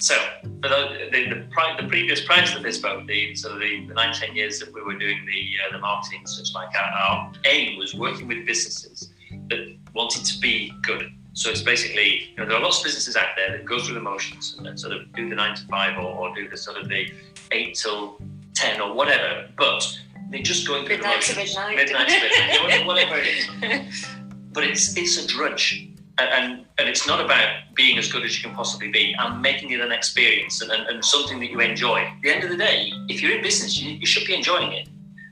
[0.00, 0.16] so,
[0.62, 3.92] for the, the, the, the, previous, prior to this Bespoke, the sort of the, the
[3.92, 7.32] nine, ten years that we were doing the uh, the marketing, such like our, our
[7.44, 9.12] aim was working with businesses
[9.48, 11.12] that wanted to be good.
[11.34, 13.94] So it's basically, you know, there are lots of businesses out there that go through
[13.94, 16.78] the motions and sort of do the nine to five or, or do the sort
[16.78, 17.12] of the
[17.52, 18.20] eight till
[18.60, 19.86] ten or whatever, but
[20.30, 21.56] they're just going through midnight the motions.
[21.56, 22.54] Midnight to midnight.
[22.54, 24.06] to midnight, whatever it is.
[24.52, 25.90] But it's it's a drudge
[26.28, 29.70] and, and it's not about being as good as you can possibly be and making
[29.70, 32.00] it an experience and, and, and something that you enjoy.
[32.00, 34.72] At the end of the day, if you're in business, you, you should be enjoying
[34.72, 34.88] it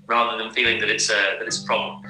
[0.06, 2.02] rather than feeling that it's a, that it's a problem.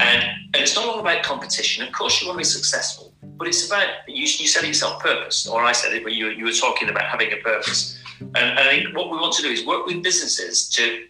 [0.00, 1.86] And, and it's not all about competition.
[1.86, 5.02] Of course, you want to be successful, but it's about, you, you said it yourself,
[5.02, 7.98] purpose, or I said it, but you, you were talking about having a purpose.
[8.20, 11.06] And, I think what we want to do is work with businesses to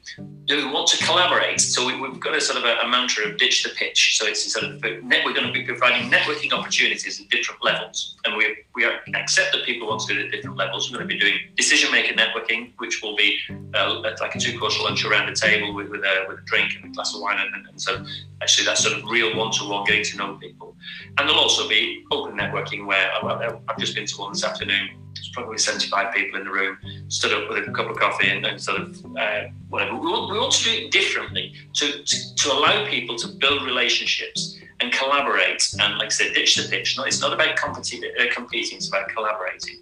[0.46, 1.60] do we want to collaborate.
[1.60, 4.16] So we, have got a sort of a, a, mantra of ditch the pitch.
[4.16, 8.16] So it's sort of net, we're going to be providing networking opportunities at different levels,
[8.24, 10.90] and we we accept that people want to do it at different levels.
[10.90, 13.38] We're going to be doing decision maker networking, which will be
[13.74, 16.72] uh, like a two course lunch around the table with, with a with a drink
[16.76, 18.04] and a glass of wine, and, and so
[18.40, 20.76] actually that's sort of real one to one getting to know people.
[21.18, 25.30] And there'll also be open networking where I've just been to one this afternoon there's
[25.32, 28.60] probably 75 people in the room, stood up with a cup of coffee and, and
[28.60, 29.94] sort of uh, whatever.
[29.94, 33.64] We want, we want to do it differently to, to, to, allow people to build
[33.64, 36.98] relationships and collaborate and, like I said, ditch the pitch.
[36.98, 39.78] it's not about competing, uh, competing, it's about collaborating.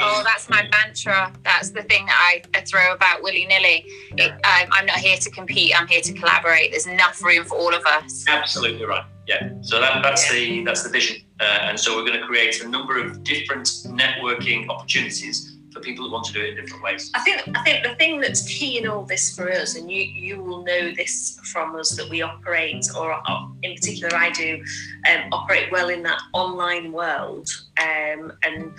[0.00, 1.32] Oh, that's my mantra.
[1.44, 3.86] That's the thing that I, I throw about willy nilly.
[4.16, 4.34] Yeah.
[4.34, 5.78] Um, I'm not here to compete.
[5.78, 6.72] I'm here to collaborate.
[6.72, 8.24] There's enough room for all of us.
[8.28, 9.04] Absolutely right.
[9.26, 9.50] Yeah.
[9.62, 11.22] So that, that's the that's the vision.
[11.40, 16.06] Uh, and so we're going to create a number of different networking opportunities for people
[16.06, 17.10] who want to do it in different ways.
[17.14, 20.02] I think I think the thing that's key in all this for us, and you
[20.02, 24.62] you will know this from us that we operate, or uh, in particular I do,
[25.10, 28.72] um, operate well in that online world, um, and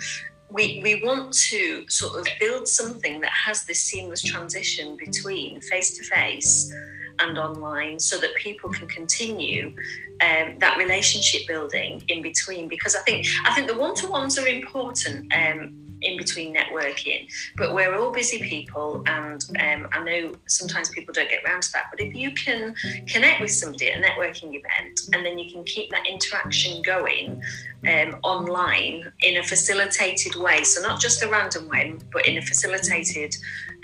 [0.50, 5.96] we, we want to sort of build something that has this seamless transition between face
[5.98, 6.72] to face
[7.20, 9.74] and online so that people can continue
[10.20, 15.32] um, that relationship building in between because I think I think the one-to-ones are important
[15.32, 17.28] um, in between networking.
[17.56, 21.72] But we're all busy people, and um, I know sometimes people don't get around to
[21.72, 21.86] that.
[21.90, 22.74] But if you can
[23.06, 27.42] connect with somebody at a networking event, and then you can keep that interaction going
[27.88, 32.42] um, online in a facilitated way, so not just a random way, but in a
[32.42, 33.34] facilitated,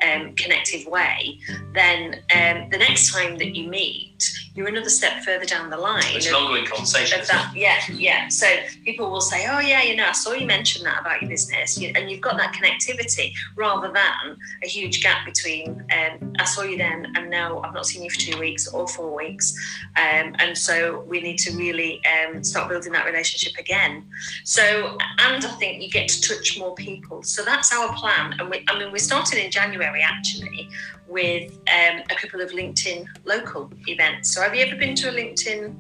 [0.03, 1.39] um, connective way,
[1.73, 4.15] then um, the next time that you meet,
[4.55, 6.03] you're another step further down the line.
[6.07, 7.21] It's an ongoing conversation.
[7.27, 8.29] That, yeah, yeah.
[8.29, 8.47] So
[8.85, 11.77] people will say, "Oh, yeah, you know, I saw you mention that about your business,"
[11.77, 16.79] and you've got that connectivity rather than a huge gap between um, "I saw you
[16.79, 19.53] then" and now I've not seen you for two weeks or four weeks,
[19.97, 24.05] um, and so we need to really um, start building that relationship again.
[24.45, 27.25] So, and I think you get to touch more people.
[27.25, 30.69] So that's our plan, and we, I mean, we started in January actually
[31.09, 34.35] with um, a couple of LinkedIn local events.
[34.35, 35.77] So, have you ever been to a LinkedIn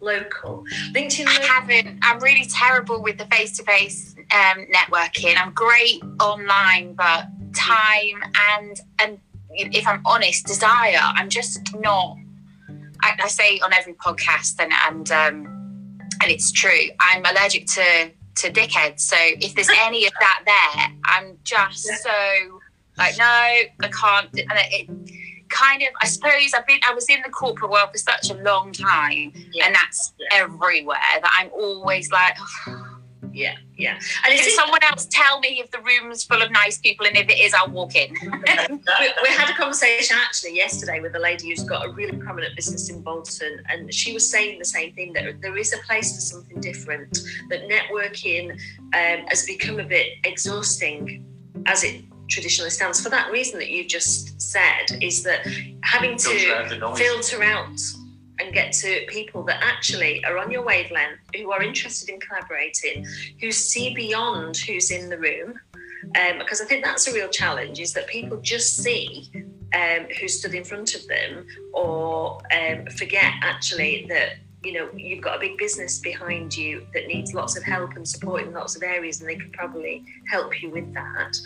[0.00, 0.64] local?
[0.92, 1.26] LinkedIn.
[1.26, 1.98] I haven't.
[2.02, 5.34] I'm really terrible with the face-to-face um, networking.
[5.36, 8.22] I'm great online, but time
[8.56, 9.18] and and
[9.54, 10.98] if I'm honest, desire.
[11.00, 12.16] I'm just not.
[13.02, 16.88] I, I say on every podcast, and and um, and it's true.
[17.00, 19.00] I'm allergic to to dickheads.
[19.00, 22.60] So if there's any of that there, I'm just so
[22.98, 24.28] like no, I can't.
[24.32, 26.80] And it, it kind of, I suppose, I've been.
[26.88, 29.66] I was in the corporate world for such a long time, Yeah.
[29.66, 30.28] and that's Yeah.
[30.32, 30.98] everywhere.
[31.20, 32.36] That I'm always like.
[33.34, 33.94] Yeah, yeah.
[33.94, 37.30] And it's someone else tell me if the room's full of nice people, and if
[37.30, 38.12] it is, I'll walk in.
[38.20, 42.54] we, we had a conversation actually yesterday with a lady who's got a really prominent
[42.56, 46.14] business in Bolton, and she was saying the same thing that there is a place
[46.14, 47.20] for something different.
[47.48, 51.24] That networking um, has become a bit exhausting,
[51.64, 53.00] as it traditionally stands.
[53.00, 55.46] For that reason that you just said, is that
[55.82, 57.78] having Filter to out filter out
[58.40, 63.06] and get to people that actually are on your wavelength, who are interested in collaborating,
[63.40, 65.58] who see beyond who's in the room.
[66.16, 69.30] Um, because I think that's a real challenge is that people just see
[69.74, 74.32] um, who stood in front of them or um, forget actually that
[74.64, 78.06] you know you've got a big business behind you that needs lots of help and
[78.06, 81.36] support in lots of areas and they could probably help you with that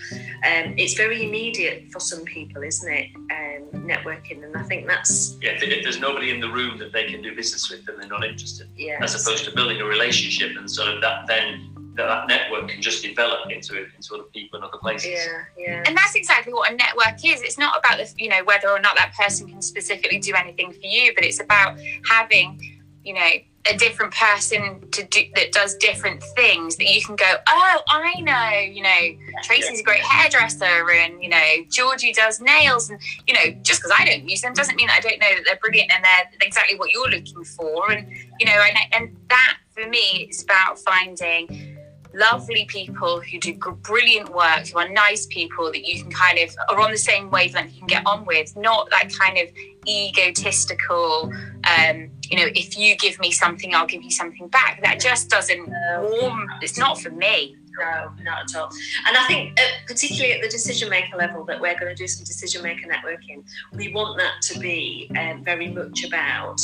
[0.45, 5.37] um, it's very immediate for some people isn't it um, networking and i think that's
[5.41, 7.97] Yeah, if, if there's nobody in the room that they can do business with, then
[7.99, 8.69] they're not interested.
[8.77, 12.69] yeah As opposed to building a relationship and sort of that then that, that network
[12.69, 15.09] can just develop into into other people in other places.
[15.11, 17.41] yeah yeah and that's exactly what a network is.
[17.41, 20.73] It's not about the, you know, whether or not that person can specifically do anything
[20.73, 22.76] for you, but it's about having,
[23.07, 23.29] you know,
[23.69, 28.21] a different person to do that does different things that you can go, oh, I
[28.21, 33.35] know, you know, Tracy's a great hairdresser, and you know, Georgie does nails, and you
[33.35, 35.91] know, just because I don't use them doesn't mean I don't know that they're brilliant
[35.95, 40.29] and they're exactly what you're looking for, and you know, and, and that for me
[40.31, 41.76] is about finding
[42.17, 46.55] lovely people who do brilliant work, who are nice people that you can kind of
[46.71, 49.49] are on the same wavelength you can get on with, not that kind of
[49.89, 51.31] egotistical,
[51.65, 54.83] um, you know, if you give me something, I'll give you something back.
[54.83, 55.69] That just doesn't
[56.01, 56.47] warm.
[56.63, 57.57] It's not for me.
[57.79, 58.71] No, not at all.
[59.07, 62.09] And I think, uh, particularly at the decision maker level, that we're going to do
[62.09, 63.45] some decision maker networking.
[63.75, 66.59] We want that to be um, very much about.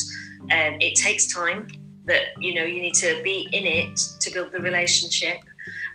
[0.51, 1.69] Um, it takes time.
[2.05, 5.39] That you know you need to be in it to build the relationship,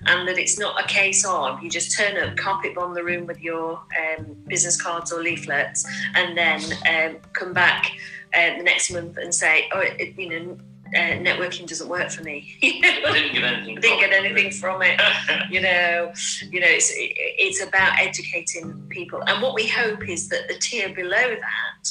[0.06, 3.26] and that it's not a case of you just turn up, carpet bomb the room
[3.26, 3.82] with your
[4.18, 7.92] um, business cards or leaflets, and then um, come back
[8.34, 10.58] uh, the next month and say, oh, it, you know.
[10.96, 12.58] Uh, networking doesn't work for me.
[12.64, 13.76] I didn't get anything.
[13.76, 15.02] didn't from get anything from it
[15.52, 16.14] you know
[16.50, 20.54] you know it's it, it's about educating people and what we hope is that the
[20.54, 21.90] tier below that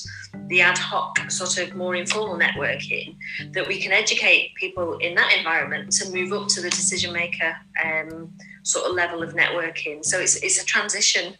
[0.48, 3.16] the ad hoc sort of more informal networking
[3.52, 7.56] that we can educate people in that environment to move up to the decision maker
[7.84, 8.30] um,
[8.66, 11.34] sort of level of networking so it's, it's a transition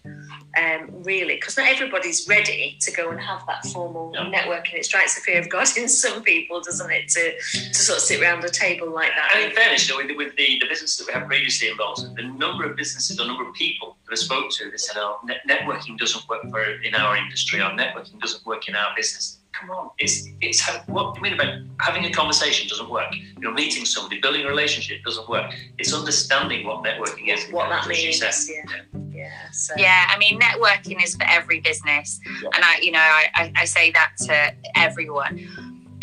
[0.56, 4.30] um, really because not everybody's ready to go and have that formal No.
[4.30, 7.98] networking it strikes the fear of god in some people doesn't it to, to sort
[7.98, 10.58] of sit around a table like that And in fairness, you know, with, with the,
[10.60, 13.96] the business that we have previously involved, the number of businesses, the number of people
[14.06, 17.60] that I spoke to, they said, "Oh, net- networking doesn't work for in our industry.
[17.60, 21.22] Or networking doesn't work in our business." Come on, it's it's how, what do you
[21.22, 23.14] mean about having a conversation doesn't work?
[23.40, 25.52] You're meeting somebody, building a relationship doesn't work.
[25.78, 27.50] It's understanding what networking is.
[27.50, 28.20] what that means.
[28.20, 28.62] Yeah.
[29.10, 29.50] Yeah.
[29.52, 29.74] So.
[29.78, 32.50] Yeah, I mean, networking is for every business, Yeah.
[32.54, 35.48] and I, you know, I, I, I say that to everyone.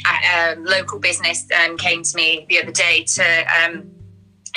[0.06, 3.24] A um, local business um, came to me the other day to
[3.64, 3.90] um,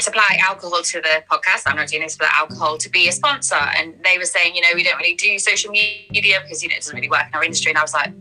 [0.00, 1.62] supply alcohol to the podcast.
[1.66, 4.54] I'm not doing this for the alcohol to be a sponsor, and they were saying,
[4.56, 7.26] you know, we don't really do social media because you know it doesn't really work
[7.28, 7.70] in our industry.
[7.70, 8.12] And I was like,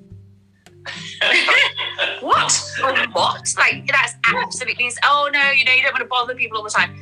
[2.21, 2.71] what?
[3.11, 3.53] What?
[3.57, 4.91] Like that's absolutely.
[5.03, 6.95] Oh no, you know, you don't want to bother people all the time.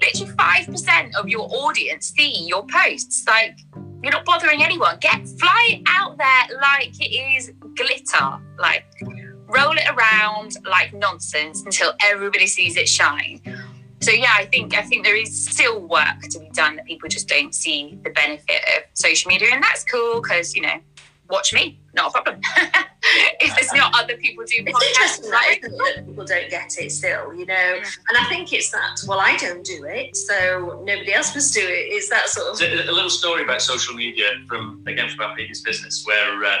[0.00, 3.26] Literally five percent of your audience see your posts.
[3.26, 3.58] Like
[4.02, 4.98] you're not bothering anyone.
[5.00, 8.38] Get fly out there like it is glitter.
[8.58, 8.84] Like
[9.48, 13.40] roll it around like nonsense until everybody sees it shine.
[14.00, 17.08] So yeah, I think I think there is still work to be done that people
[17.08, 20.78] just don't see the benefit of social media, and that's cool because you know,
[21.28, 22.40] watch me, not a problem.
[23.40, 26.50] if there's not other people doing It's interesting like, that, isn't it, that people don't
[26.50, 27.74] get it still, you know.
[28.08, 31.60] And I think it's that, well, I don't do it, so nobody else must do
[31.60, 31.92] it.
[31.92, 32.56] It's that sort of.
[32.56, 36.44] So, a a little story about social media from again from our previous business where
[36.44, 36.56] uh,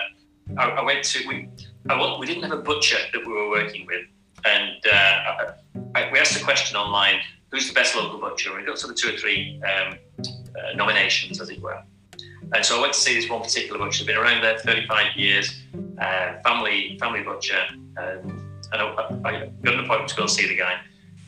[0.58, 1.48] I, I went to we
[1.88, 4.06] I, we didn't have a butcher that we were working with,
[4.44, 5.46] and uh, I,
[5.94, 8.50] I, we asked a question online: who's the best local butcher?
[8.50, 11.82] And we got sort of two or three um, uh, nominations, as it were.
[12.54, 14.04] And so I went to see this one particular butcher.
[14.04, 15.62] Been around there 35 years,
[16.00, 17.60] uh, family family butcher,
[17.98, 20.78] um, and I, I got an appointment to go see the guy,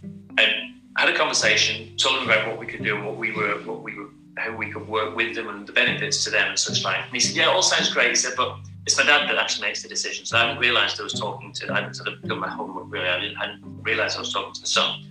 [0.03, 3.59] and had a conversation, told him about what we could do and what we were
[3.65, 6.59] what we were how we could work with them and the benefits to them and
[6.59, 6.99] such like.
[7.05, 9.37] And he said, "Yeah, it all sounds great." He said, "But it's my dad that
[9.37, 11.73] actually makes the decision." So I hadn't realised I was talking to.
[11.73, 13.09] I hadn't sort of done my homework really.
[13.09, 15.05] I didn't, I didn't realise I was talking to the son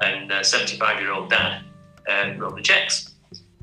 [0.00, 1.62] and uh, 75 year old dad
[2.08, 3.09] uh, wrote the checks.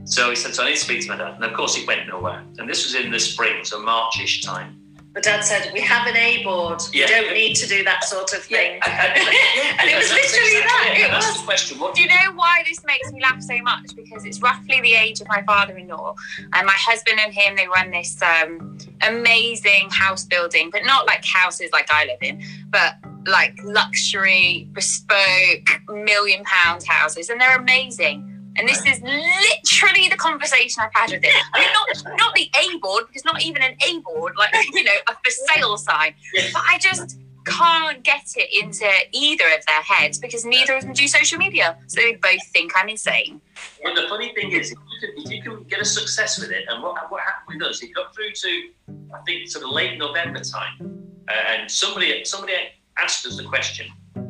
[0.07, 1.85] So he said, "So I need to speak to my dad." And of course, it
[1.85, 2.41] went nowhere.
[2.57, 4.73] And this was in the spring, so Marchish time.
[5.13, 6.79] But Dad said, "We have an A board.
[6.93, 7.05] Yeah.
[7.07, 9.97] We don't need to do that sort of thing." Yeah, and- and- yeah, and it
[9.97, 10.95] was that's literally exactly that.
[10.95, 10.99] it.
[10.99, 11.37] It And that's was.
[11.39, 11.79] the question.
[11.79, 13.95] What Do you know why this makes me laugh so much?
[13.95, 16.13] Because it's roughly the age of my father-in-law,
[16.53, 21.25] and my husband and him they run this um, amazing house building, but not like
[21.25, 28.33] houses like I live in, but like luxury, bespoke, million pound houses, and they're amazing.
[28.57, 31.31] And this is literally the conversation I've had with him.
[31.53, 34.83] I mean, not not the A board because not even an A board, like you
[34.83, 36.13] know, a for sale sign.
[36.53, 40.93] But I just can't get it into either of their heads because neither of them
[40.93, 41.77] do social media.
[41.87, 43.41] So they both think I'm insane.
[43.83, 46.51] But the funny thing is, if you can, if you can get a success with
[46.51, 48.69] it, and what, what happened with us, it got through to,
[49.13, 52.53] I think, sort of late November time, uh, and somebody somebody
[52.97, 53.87] asked us the question,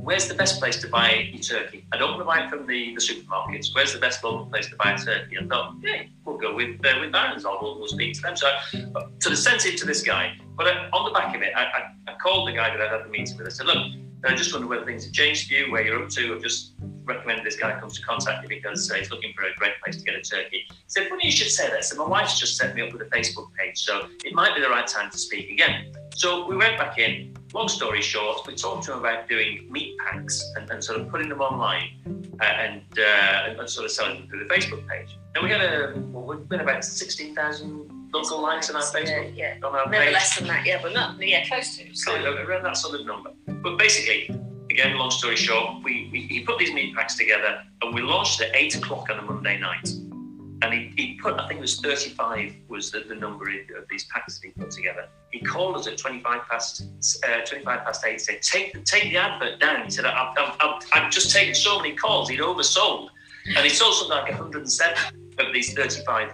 [0.07, 1.85] where's the best place to buy turkey?
[1.91, 3.75] I don't want to buy it from the, the supermarkets.
[3.75, 5.37] Where's the best local place to buy a turkey?
[5.37, 8.37] I thought, yeah, we'll go with uh, with Barron's, or we'll, speak to them.
[8.37, 10.37] So, uh, sort of sent it to this guy.
[10.55, 12.89] But uh, on the back of it, I, I, I called the guy that I
[12.89, 13.47] had the meeting with.
[13.47, 13.77] I said, look,
[14.23, 16.35] I just wonder whether things have changed for you, where you're up to.
[16.35, 16.71] I've just
[17.03, 19.97] recommended this guy comes to contact you because uh, he's looking for a great place
[19.97, 20.63] to get a turkey.
[20.69, 21.83] He said, funny you should say that.
[21.83, 24.61] So my wife's just set me up with a Facebook page, so it might be
[24.61, 25.93] the right time to speak again.
[26.15, 27.36] So we went back in.
[27.57, 31.09] Long story short, we talked to him about doing meat packs and, and sort of
[31.09, 31.89] putting them online
[32.39, 35.17] uh, and, uh, and sort of selling them through the Facebook page.
[35.33, 39.55] And we had a, well, we've been about 16,000 local likes on our Facebook, Yeah,
[39.63, 40.13] on our Never page.
[40.13, 41.95] less than that, yeah, but not yeah, close to.
[41.95, 43.31] So So around that sort of number.
[43.47, 44.39] But basically,
[44.69, 48.39] again, long story short, we, we he put these meat packs together and we launched
[48.39, 49.89] at eight o'clock on a Monday night.
[50.61, 54.05] And he, he put, I think it was 35 was the, the number of these
[54.05, 55.07] packs that he put together.
[55.31, 56.83] He called us at 25 past
[57.23, 58.21] uh, 25 past eight.
[58.21, 59.85] Said, take the, take the advert down.
[59.85, 62.29] He said, I've, I've, I've, I've just taken so many calls.
[62.29, 63.09] He'd oversold,
[63.45, 64.97] and he sold something like 107
[65.39, 66.31] of these 35.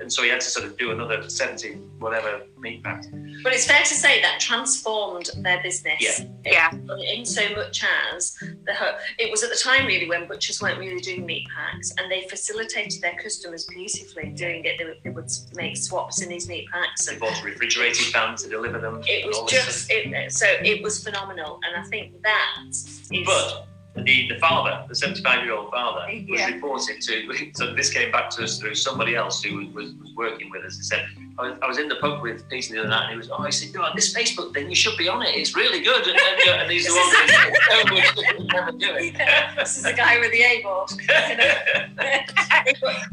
[0.00, 3.06] And so he had to sort of do another 70 whatever meat packs.
[3.42, 5.96] But it's fair to say that transformed their business.
[6.00, 6.24] Yeah.
[6.44, 6.70] Yeah.
[7.12, 8.32] In so much as
[8.64, 11.92] the ho- it was at the time really when butchers weren't really doing meat packs,
[11.98, 14.78] and they facilitated their customers beautifully doing it.
[14.78, 18.12] They would, they would make swaps in these meat packs, They and bought a refrigerated
[18.12, 19.02] van to deliver them.
[19.06, 21.60] it was just it, so it was phenomenal.
[21.64, 23.66] And I think that is But
[24.04, 26.48] the, the father, the 75 year old father, was Yeah.
[26.54, 27.50] reported to.
[27.54, 30.76] So this came back to us through somebody else who was, was, working with us.
[30.76, 31.06] He said,
[31.38, 33.28] I was, I was in the pub with Peter the other night, and he was,
[33.30, 35.34] Oh, I said, you no, this Facebook thing, you should be on it.
[35.34, 36.06] It's really good.
[36.06, 39.14] And, and, and he's the This one is- that said, oh, never do it.
[39.14, 40.90] Yeah, this is the guy with the A board.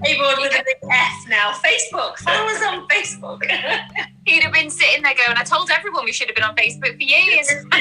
[0.06, 1.52] A board with a big F now.
[1.54, 2.18] Facebook.
[2.18, 3.44] Follow us on Facebook.
[4.26, 6.96] He'd have been sitting there going, I told everyone we should have been on Facebook
[6.96, 7.50] for years.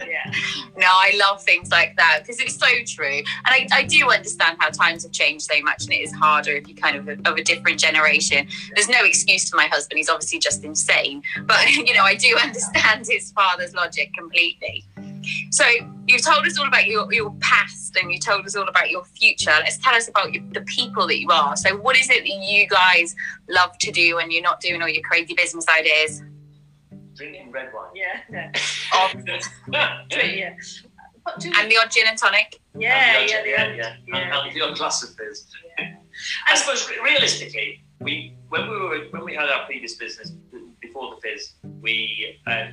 [0.00, 0.30] yeah.
[0.76, 3.16] No, I love things like that because it's so true.
[3.18, 6.52] And I, I do understand how times have changed so much and it is harder
[6.52, 8.46] if you're kind of of a different generation.
[8.74, 9.98] There's no excuse for my husband.
[9.98, 11.22] He's obviously just insane.
[11.44, 14.84] But, you know, I do understand his father's logic completely.
[15.50, 15.64] So
[16.06, 19.04] you've told us all about your, your past and you told us all about your
[19.04, 19.50] future.
[19.58, 21.56] Let's tell us about your, the people that you are.
[21.56, 23.14] So what is it that you guys
[23.48, 26.22] love to do when you're not doing all your crazy business ideas?
[27.16, 27.90] Drinking red wine.
[27.94, 28.20] Yeah.
[28.30, 28.52] Yeah.
[30.12, 30.54] Yeah.
[31.60, 32.60] And the odd gin and tonic?
[32.78, 33.96] yeah, And the yeah, odd- the yeah, odd- yeah.
[34.06, 34.44] yeah.
[34.46, 35.46] And the odd glass of fizz.
[35.78, 35.96] Yeah.
[36.48, 40.32] I suppose realistically, we when we were when we had our previous business
[40.80, 42.66] before the fizz, we uh,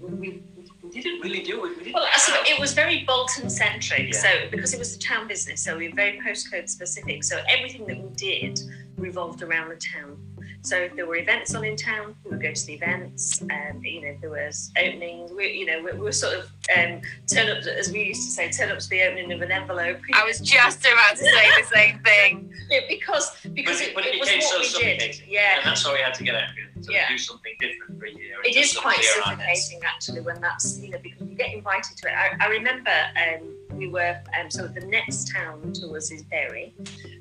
[0.00, 0.42] we,
[0.82, 1.76] we didn't really do it.
[1.76, 4.12] We didn't Well, have- it was very Bolton centric.
[4.14, 4.20] Yeah.
[4.20, 7.22] So because it was a town business, so we were very postcode specific.
[7.24, 8.60] So everything that we did
[8.96, 10.16] revolved around the town.
[10.62, 13.40] So if there were events on in town, we would go to the events.
[13.42, 16.50] Um, you know, if there was openings, we, you know, we, we were sort of
[16.76, 19.52] um, turn up, as we used to say, turn up to the opening of an
[19.52, 19.98] envelope.
[20.12, 22.44] I was just about to say the same thing.
[22.70, 25.22] Yeah, because because But it, it, but it it was became what so we did.
[25.26, 27.08] Yeah, And that's why we had to get out of it, to Yeah.
[27.08, 28.34] do something different for a year.
[28.44, 29.62] it is quite clear our heads.
[29.70, 32.12] suffocating actually when that's you know because you get invited to it.
[32.12, 36.74] I, I remember um, we were um, so the next town to us is Bury,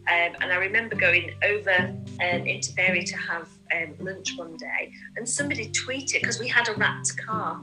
[0.09, 4.93] um, and I remember going over um, into Bury to have um, lunch one day,
[5.17, 7.61] and somebody tweeted because we had a wrapped car.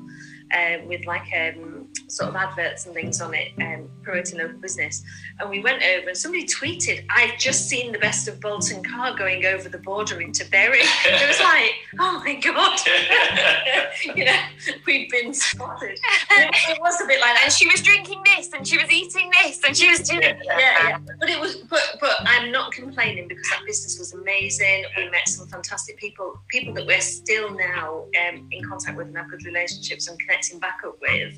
[0.53, 5.03] Um, with like um, sort of adverts and things on it, um, promoting local business.
[5.41, 9.17] And we went over, and somebody tweeted, "I've just seen the best of Bolton car
[9.17, 12.79] going over the border into Bury." it was like, oh my god,
[14.17, 14.39] you know,
[14.87, 15.99] we'd been spotted.
[16.31, 17.43] It, it was a bit like that.
[17.45, 20.37] And she was drinking this, and she was eating this, and she was doing Yeah.
[20.45, 20.99] yeah, yeah.
[21.19, 24.85] But it was, but but I'm not complaining because that business was amazing.
[24.97, 29.17] We met some fantastic people, people that we're still now um, in contact with and
[29.17, 31.35] have good relationships and connecting back up with.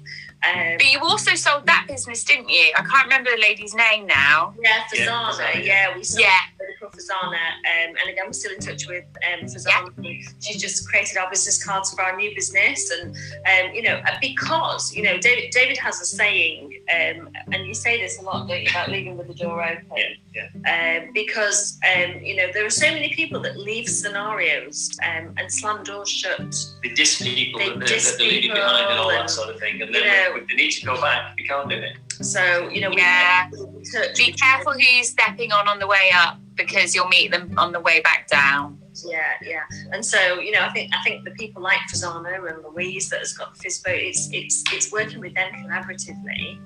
[0.47, 2.73] Um, But you also sold that business, didn't you?
[2.77, 4.55] I can't remember the lady's name now.
[4.63, 5.31] yeah, Yeah, Fazana.
[5.33, 6.35] Fazana, Yeah, we sold Yeah.
[6.61, 10.43] Medical Fazana, um, and again, we're still in touch with um, Fazana.
[10.43, 13.15] She just created our business cards for our new business, and
[13.47, 18.01] um, you know, because you know, David, David has a saying, um, and you say
[18.01, 19.85] this a lot, don't you, about leaving with the door open.
[19.97, 21.03] Yeah, yeah.
[21.03, 25.53] um, because um, you know there are so many people that leave scenarios um, and
[25.53, 26.39] slam doors shut.
[26.83, 29.31] They diss people, They that they're, diss that they're leaving behind and all people that
[29.31, 29.81] sort of thing.
[29.83, 31.97] And you then know- they need to go back, they can't do it.
[32.25, 33.51] So you know, we Yeah.
[33.51, 37.31] we touch- Be careful who you're stepping on on the way up because you'll meet
[37.31, 38.79] them on the way back down.
[39.07, 39.63] Yeah, yeah.
[39.93, 43.21] And so you know, I think I think the people like Fazana and Louise that
[43.21, 46.59] has got the Fizzboat, it's it's it's working with them collaboratively.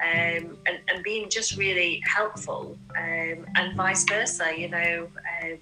[0.00, 5.08] Um, and, and being just really helpful um, and vice versa you know
[5.42, 5.58] um,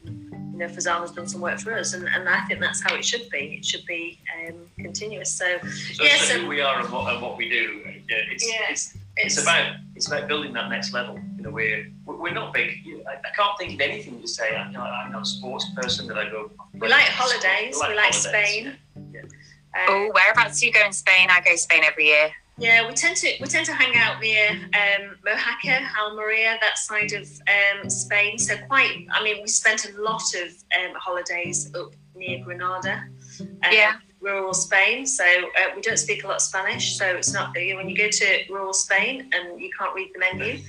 [0.52, 3.02] you know Fazana's done some work for us and, and I think that's how it
[3.02, 5.46] should be it should be um, continuous so
[5.94, 8.46] So, Yeah, so so- who we are and what, and what we do, yeah, it's,
[8.46, 8.60] Yeah.
[8.68, 11.18] it's it's about it's about building that next level.
[11.36, 12.84] You know, we're we're we're not big.
[12.84, 14.54] You know, I, I can't think of anything to say.
[14.56, 16.50] I, you know, I'm not a sports person that I go.
[16.74, 17.74] We like holidays.
[17.80, 18.76] We like holidays, Spain.
[19.12, 19.20] yeah.
[19.22, 21.28] Um, Oh, whereabouts do you go in Spain?
[21.30, 22.30] I go to Spain every year.
[22.58, 27.12] Yeah, we tend to we tend to hang out near um, Mojacar, Almeria, that side
[27.12, 28.38] of um, Spain.
[28.38, 33.04] So quite, I mean, we spent a lot of um, holidays up near Granada,
[33.40, 33.96] um, Yeah.
[34.26, 35.06] Rural Spain.
[35.06, 36.98] So uh, we don't speak a lot of Spanish.
[36.98, 40.10] So it's not you know, when you go to rural Spain and you can't read
[40.12, 40.62] the menu.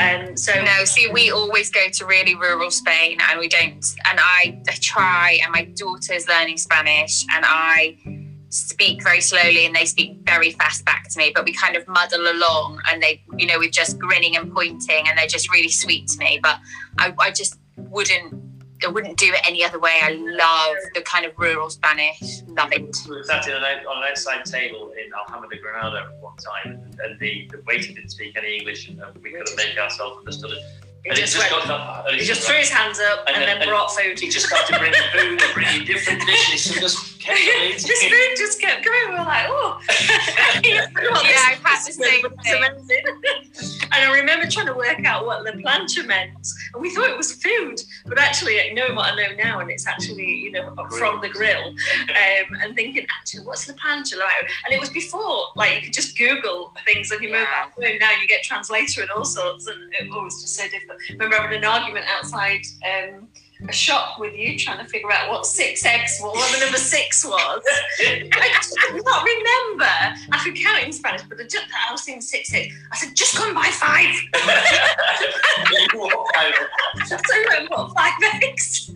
[0.00, 3.84] Um, so No, see, we always go to really rural Spain and we don't.
[4.08, 7.96] And I, I try, and my daughter's learning Spanish, and I
[8.50, 11.86] speak very slowly and they speak very fast back to me, but we kind of
[11.88, 15.68] muddle along and they, you know, we're just grinning and pointing and they're just really
[15.68, 16.40] sweet to me.
[16.42, 16.58] But
[16.98, 18.47] I, I just wouldn't.
[18.84, 19.98] I wouldn't do it any other way.
[20.02, 22.42] I love the kind of rural Spanish.
[22.46, 22.96] Love it.
[23.08, 27.18] We sat in an on an outside table in Alhama de Granada one time, and,
[27.18, 30.58] the, the waiter didn't speak any English, and we couldn't make ourselves understood.
[31.10, 31.16] It.
[31.16, 32.10] he just, just went, got that.
[32.12, 34.18] and he just threw his hands up and, And then, then- and- brought food.
[34.18, 38.34] He just started bringing food and bringing different dishes, and just kept on this food
[38.36, 39.14] just kept coming.
[39.14, 39.80] We were like, oh.
[40.64, 42.30] Yeah, I've had the same thing.
[42.56, 43.04] amazing.
[43.92, 46.30] and I remember trying to work out what La Plancha meant,
[46.74, 49.70] and we thought it was food, but actually, I know what I know now, and
[49.70, 51.68] it's actually, you know, from the grill.
[51.68, 54.50] Um, and thinking, actually, what's La Plancha like?
[54.66, 57.66] And it was before, like, you could just Google things on your Yeah.
[57.76, 57.98] mobile phone.
[57.98, 60.97] Now you get translator and all sorts, and it was just so difficult.
[61.10, 62.62] Remember having an argument outside.
[62.84, 63.28] Um,
[63.66, 66.78] a shop with you trying to figure out what six eggs was, what the number
[66.78, 67.60] six was.
[68.00, 69.90] I just could not remember.
[70.32, 72.74] I could count in Spanish, but I, just, I was seeing six eggs.
[72.92, 74.14] I said, just come by five.
[77.06, 78.92] so we went, what, five eggs?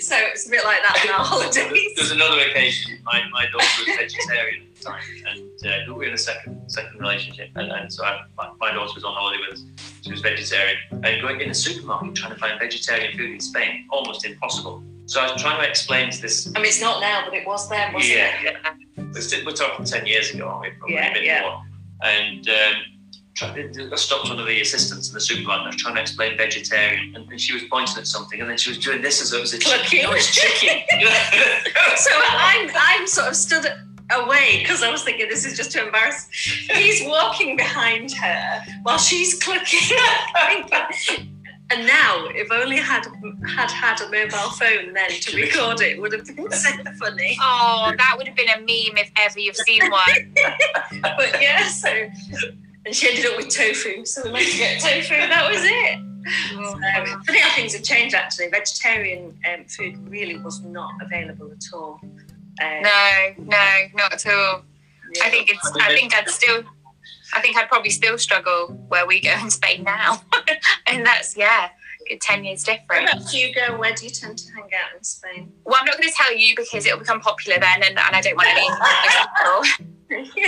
[0.00, 1.92] so it's a bit like that on our holidays.
[1.94, 2.98] There's another occasion.
[3.04, 6.60] My, my daughter was vegetarian at the time, and uh, we were in a second
[6.66, 9.64] second relationship, and, and so I, my, my daughter was on holiday with us.
[10.08, 13.86] She was vegetarian, and going in the supermarket trying to find vegetarian food in Spain
[13.90, 14.82] almost impossible.
[15.04, 16.50] So I was trying to explain to this.
[16.56, 18.56] I mean, it's not now, but it was then, wasn't Yeah, it?
[18.96, 19.42] yeah.
[19.44, 20.70] We're, talking ten years ago, aren't we?
[20.78, 21.40] Probably Yeah, a bit yeah.
[21.42, 21.62] more.
[22.02, 25.58] And um, I stopped one of the assistants in the supermarket.
[25.60, 28.48] and I was trying to explain vegetarian, and, and she was pointing at something, and
[28.48, 30.04] then she was doing this as though it was a chicken.
[30.04, 30.84] No, it's chicken.
[31.96, 33.66] So I'm, I'm sort of stood
[34.10, 36.30] away because I was thinking this is just too embarrassing.
[36.76, 39.96] He's walking behind her while she's clucking.
[41.70, 43.06] and now, if only I had
[43.46, 47.36] had had a mobile phone then to record it, would have been so funny.
[47.40, 50.34] Oh, that would have been a meme if ever you've seen one.
[51.02, 51.88] But yeah, so
[52.86, 55.14] and she ended up with tofu, so we managed to get tofu.
[55.14, 55.98] That was it.
[56.56, 58.48] Um, funny how things have changed actually.
[58.48, 62.00] Vegetarian um, food really was not available at all.
[62.62, 64.62] Um, No, no, not at all.
[65.14, 65.24] yeah.
[65.24, 65.70] I think it's.
[65.80, 66.62] I think I'd still.
[67.34, 70.22] I think I'd probably still struggle where we go in Spain now,
[70.86, 71.68] and that's yeah,
[72.08, 73.10] good ten years Where different.
[73.22, 73.76] about you go?
[73.78, 75.52] Where do you tend to hang out in Spain?
[75.64, 78.20] Well, I'm not going to tell you because it'll become popular then, and, and I
[78.20, 78.66] don't want any
[80.16, 80.38] people.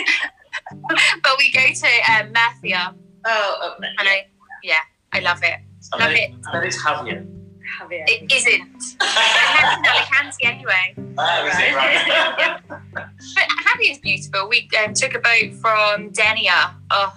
[1.23, 2.95] but we go to um, Murcia,
[3.27, 4.27] oh, and I,
[4.63, 4.75] yeah,
[5.13, 5.55] I love it.
[5.93, 6.31] And Love then it.
[6.31, 7.40] it- and Javea.
[7.81, 8.05] Javea.
[8.07, 8.97] It isn't.
[9.01, 10.95] I'm in Alicante anyway.
[10.97, 11.75] Is it?
[11.75, 12.61] Right.
[12.93, 14.49] But Caribbean's beautiful.
[14.49, 16.75] We um, took a boat from Denia.
[16.91, 17.15] Oh,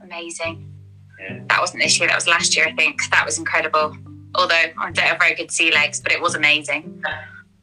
[0.00, 0.72] amazing.
[1.20, 1.40] Yeah.
[1.48, 3.00] That wasn't this year, that was last year, I think.
[3.10, 3.96] That was incredible.
[4.34, 7.02] Although I don't have very good sea legs, but it was amazing.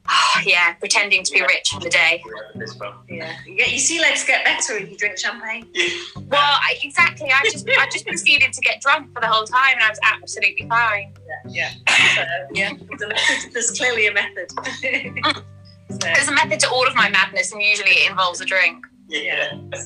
[0.09, 2.23] Oh, yeah, pretending to be rich for the day.
[2.53, 2.93] This one.
[3.09, 3.31] Yeah.
[3.45, 5.67] You see, your sea legs get better if you drink champagne.
[5.73, 5.87] Yeah.
[6.15, 7.29] Well, I, exactly.
[7.31, 9.99] I just I just proceeded to get drunk for the whole time, and I was
[10.03, 11.13] absolutely fine.
[11.47, 11.71] Yeah.
[12.15, 12.71] So, yeah.
[12.97, 14.49] There's, there's clearly a method.
[14.51, 18.85] so, There's a method to all of my madness, and usually it involves a drink.
[19.07, 19.57] Yeah.
[19.73, 19.79] so,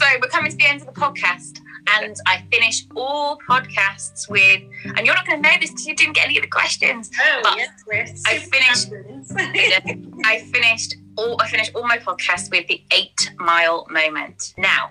[0.00, 1.60] So we're coming to the end of the podcast,
[1.96, 4.62] and I finish all podcasts with,
[4.96, 7.10] and you're not going to know this because you didn't get any of the questions.
[7.20, 8.90] oh, But yes, I finished-
[10.24, 14.54] I finished all I finished all my podcasts with the eight mile moment.
[14.56, 14.90] Now,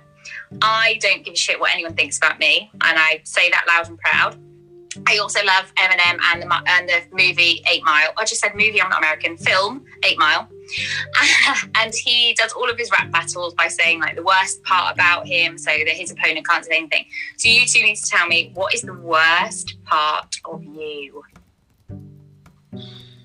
[0.62, 3.88] I don't give a shit what anyone thinks about me, and I say that loud
[3.90, 4.38] and proud.
[5.06, 8.10] I also love Eminem and the and the movie Eight Mile.
[8.18, 8.82] I just said movie.
[8.82, 9.38] I'm not American.
[9.38, 10.48] Film Eight Mile,
[11.76, 15.28] and he does all of his rap battles by saying like the worst part about
[15.28, 17.06] him, so that his opponent can't say anything.
[17.38, 21.24] So you two need to tell me what is the worst part of you.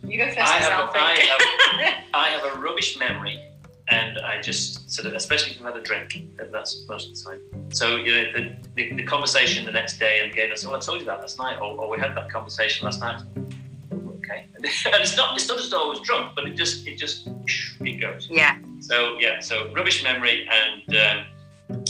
[0.05, 3.41] You go first, I have, I, have, I have a rubbish memory,
[3.89, 7.17] and I just sort of, especially if I've had a drink, and that's most of
[7.17, 7.71] the time.
[7.73, 10.77] So you know, the, the, the conversation the next day, and again, I said, "Well,
[10.77, 13.23] I told you that last night," or, or "We had that conversation last night."
[13.93, 17.29] Okay, and it's not it's not just always drunk, but it just it just
[17.81, 18.29] it goes.
[18.31, 21.85] Yeah, So yeah, so rubbish memory, and um,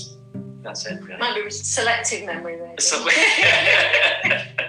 [0.62, 1.03] that's it.
[1.03, 1.18] Really.
[1.18, 2.80] Might be selective memory, maybe.
[2.80, 3.07] So-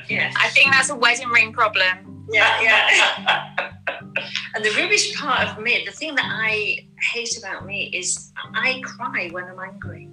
[0.09, 2.27] yeah, I think that's a wedding ring problem.
[2.31, 3.49] yeah, yeah.
[4.55, 8.81] And the rubbish part of me, the thing that I hate about me is I
[8.83, 10.09] cry when I'm angry.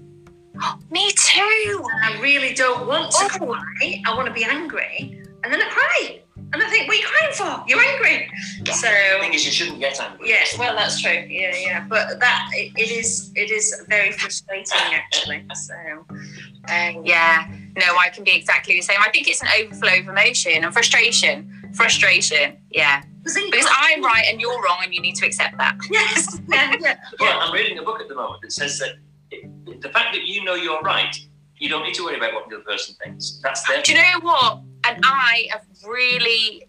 [0.90, 1.84] Me too.
[1.92, 3.46] And I really don't want to Oh.
[3.46, 4.02] cry.
[4.06, 5.22] I want to be angry.
[5.42, 6.20] And then I cry.
[6.52, 7.64] And I think, what are you crying for?
[7.68, 8.28] You're angry.
[8.64, 10.30] the So, the thing is, you shouldn't get angry.
[10.30, 11.12] yeah, well, that's true.
[11.28, 11.86] Yeah, yeah.
[11.88, 15.44] But that, it, it is it is very frustrating, actually.
[15.54, 15.74] So,
[16.08, 18.96] um, Yeah, no, I can be exactly the same.
[19.00, 21.70] I think it's an overflow of emotion and frustration.
[21.74, 23.02] Frustration, yeah.
[23.22, 25.56] Because then you Because can't- I'm right and you're wrong, and you need to accept
[25.58, 25.76] that.
[25.90, 26.38] Yes.
[26.48, 26.96] Yeah, yeah.
[27.20, 28.94] Well, I'm reading a book at the moment that says that
[29.30, 31.14] it, the fact that you know you're right,
[31.58, 33.38] you don't need to worry about what the other person thinks.
[33.42, 33.82] That's their.
[33.82, 34.60] Do you know what?
[34.84, 36.64] And I have really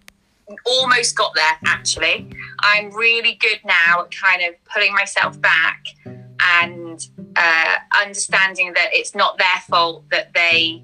[0.65, 2.29] almost got there, actually.
[2.59, 5.85] I'm really good now at kind of pulling myself back
[6.41, 10.83] and uh, understanding that it's not their fault that they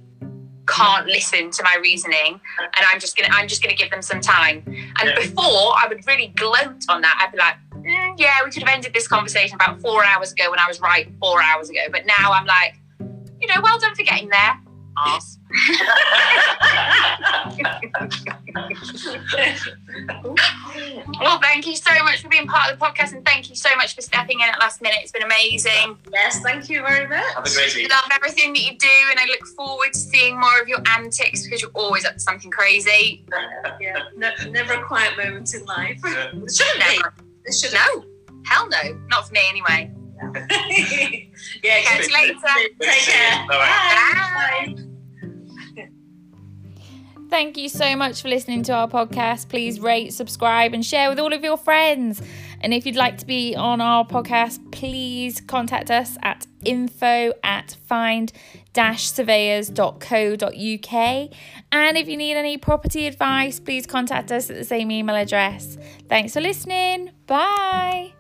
[0.68, 4.22] can't listen to my reasoning and I'm just gonna I'm just gonna give them some
[4.22, 4.64] time.
[4.68, 5.16] And Yeah.
[5.16, 7.18] before I would really gloat on that.
[7.22, 10.50] I'd be like, "Mm, yeah, we could have ended this conversation about four hours ago
[10.52, 11.82] when I was right four hours ago.
[11.92, 12.76] But now I'm like,
[13.40, 14.60] you know, well done for getting there.
[15.06, 15.38] Arse.
[21.20, 23.70] Well, thank you so much for being part of the podcast and thank you so
[23.76, 25.00] much for stepping in at last minute.
[25.02, 25.98] It's been amazing.
[26.12, 27.24] Yes, thank you very much.
[27.36, 27.90] Have a great evening.
[27.90, 31.44] Love everything that you do and I look forward to seeing more of your antics
[31.44, 33.24] because you're always up to something crazy.
[33.80, 36.00] Yeah, no, never a quiet moment in life.
[36.04, 36.32] Yeah.
[36.34, 36.98] It shouldn't be.
[36.98, 37.14] Never.
[37.46, 37.74] It shouldn't.
[37.74, 38.06] No,
[38.46, 39.00] hell no.
[39.08, 39.92] Not for me anyway.
[41.64, 42.38] yeah, Catch you later.
[42.82, 43.46] Take care.
[43.48, 44.66] Bye-bye.
[44.66, 44.74] Bye.
[44.76, 44.84] Bye.
[47.30, 49.50] Thank you so much for listening to our podcast.
[49.50, 52.22] Please rate, subscribe, and share with all of your friends.
[52.62, 57.76] And if you'd like to be on our podcast, please contact us at info at
[57.86, 58.32] find
[58.74, 61.30] surveyors.co.uk.
[61.72, 65.78] And if you need any property advice, please contact us at the same email address.
[66.08, 67.12] Thanks for listening.
[67.26, 68.14] Bye.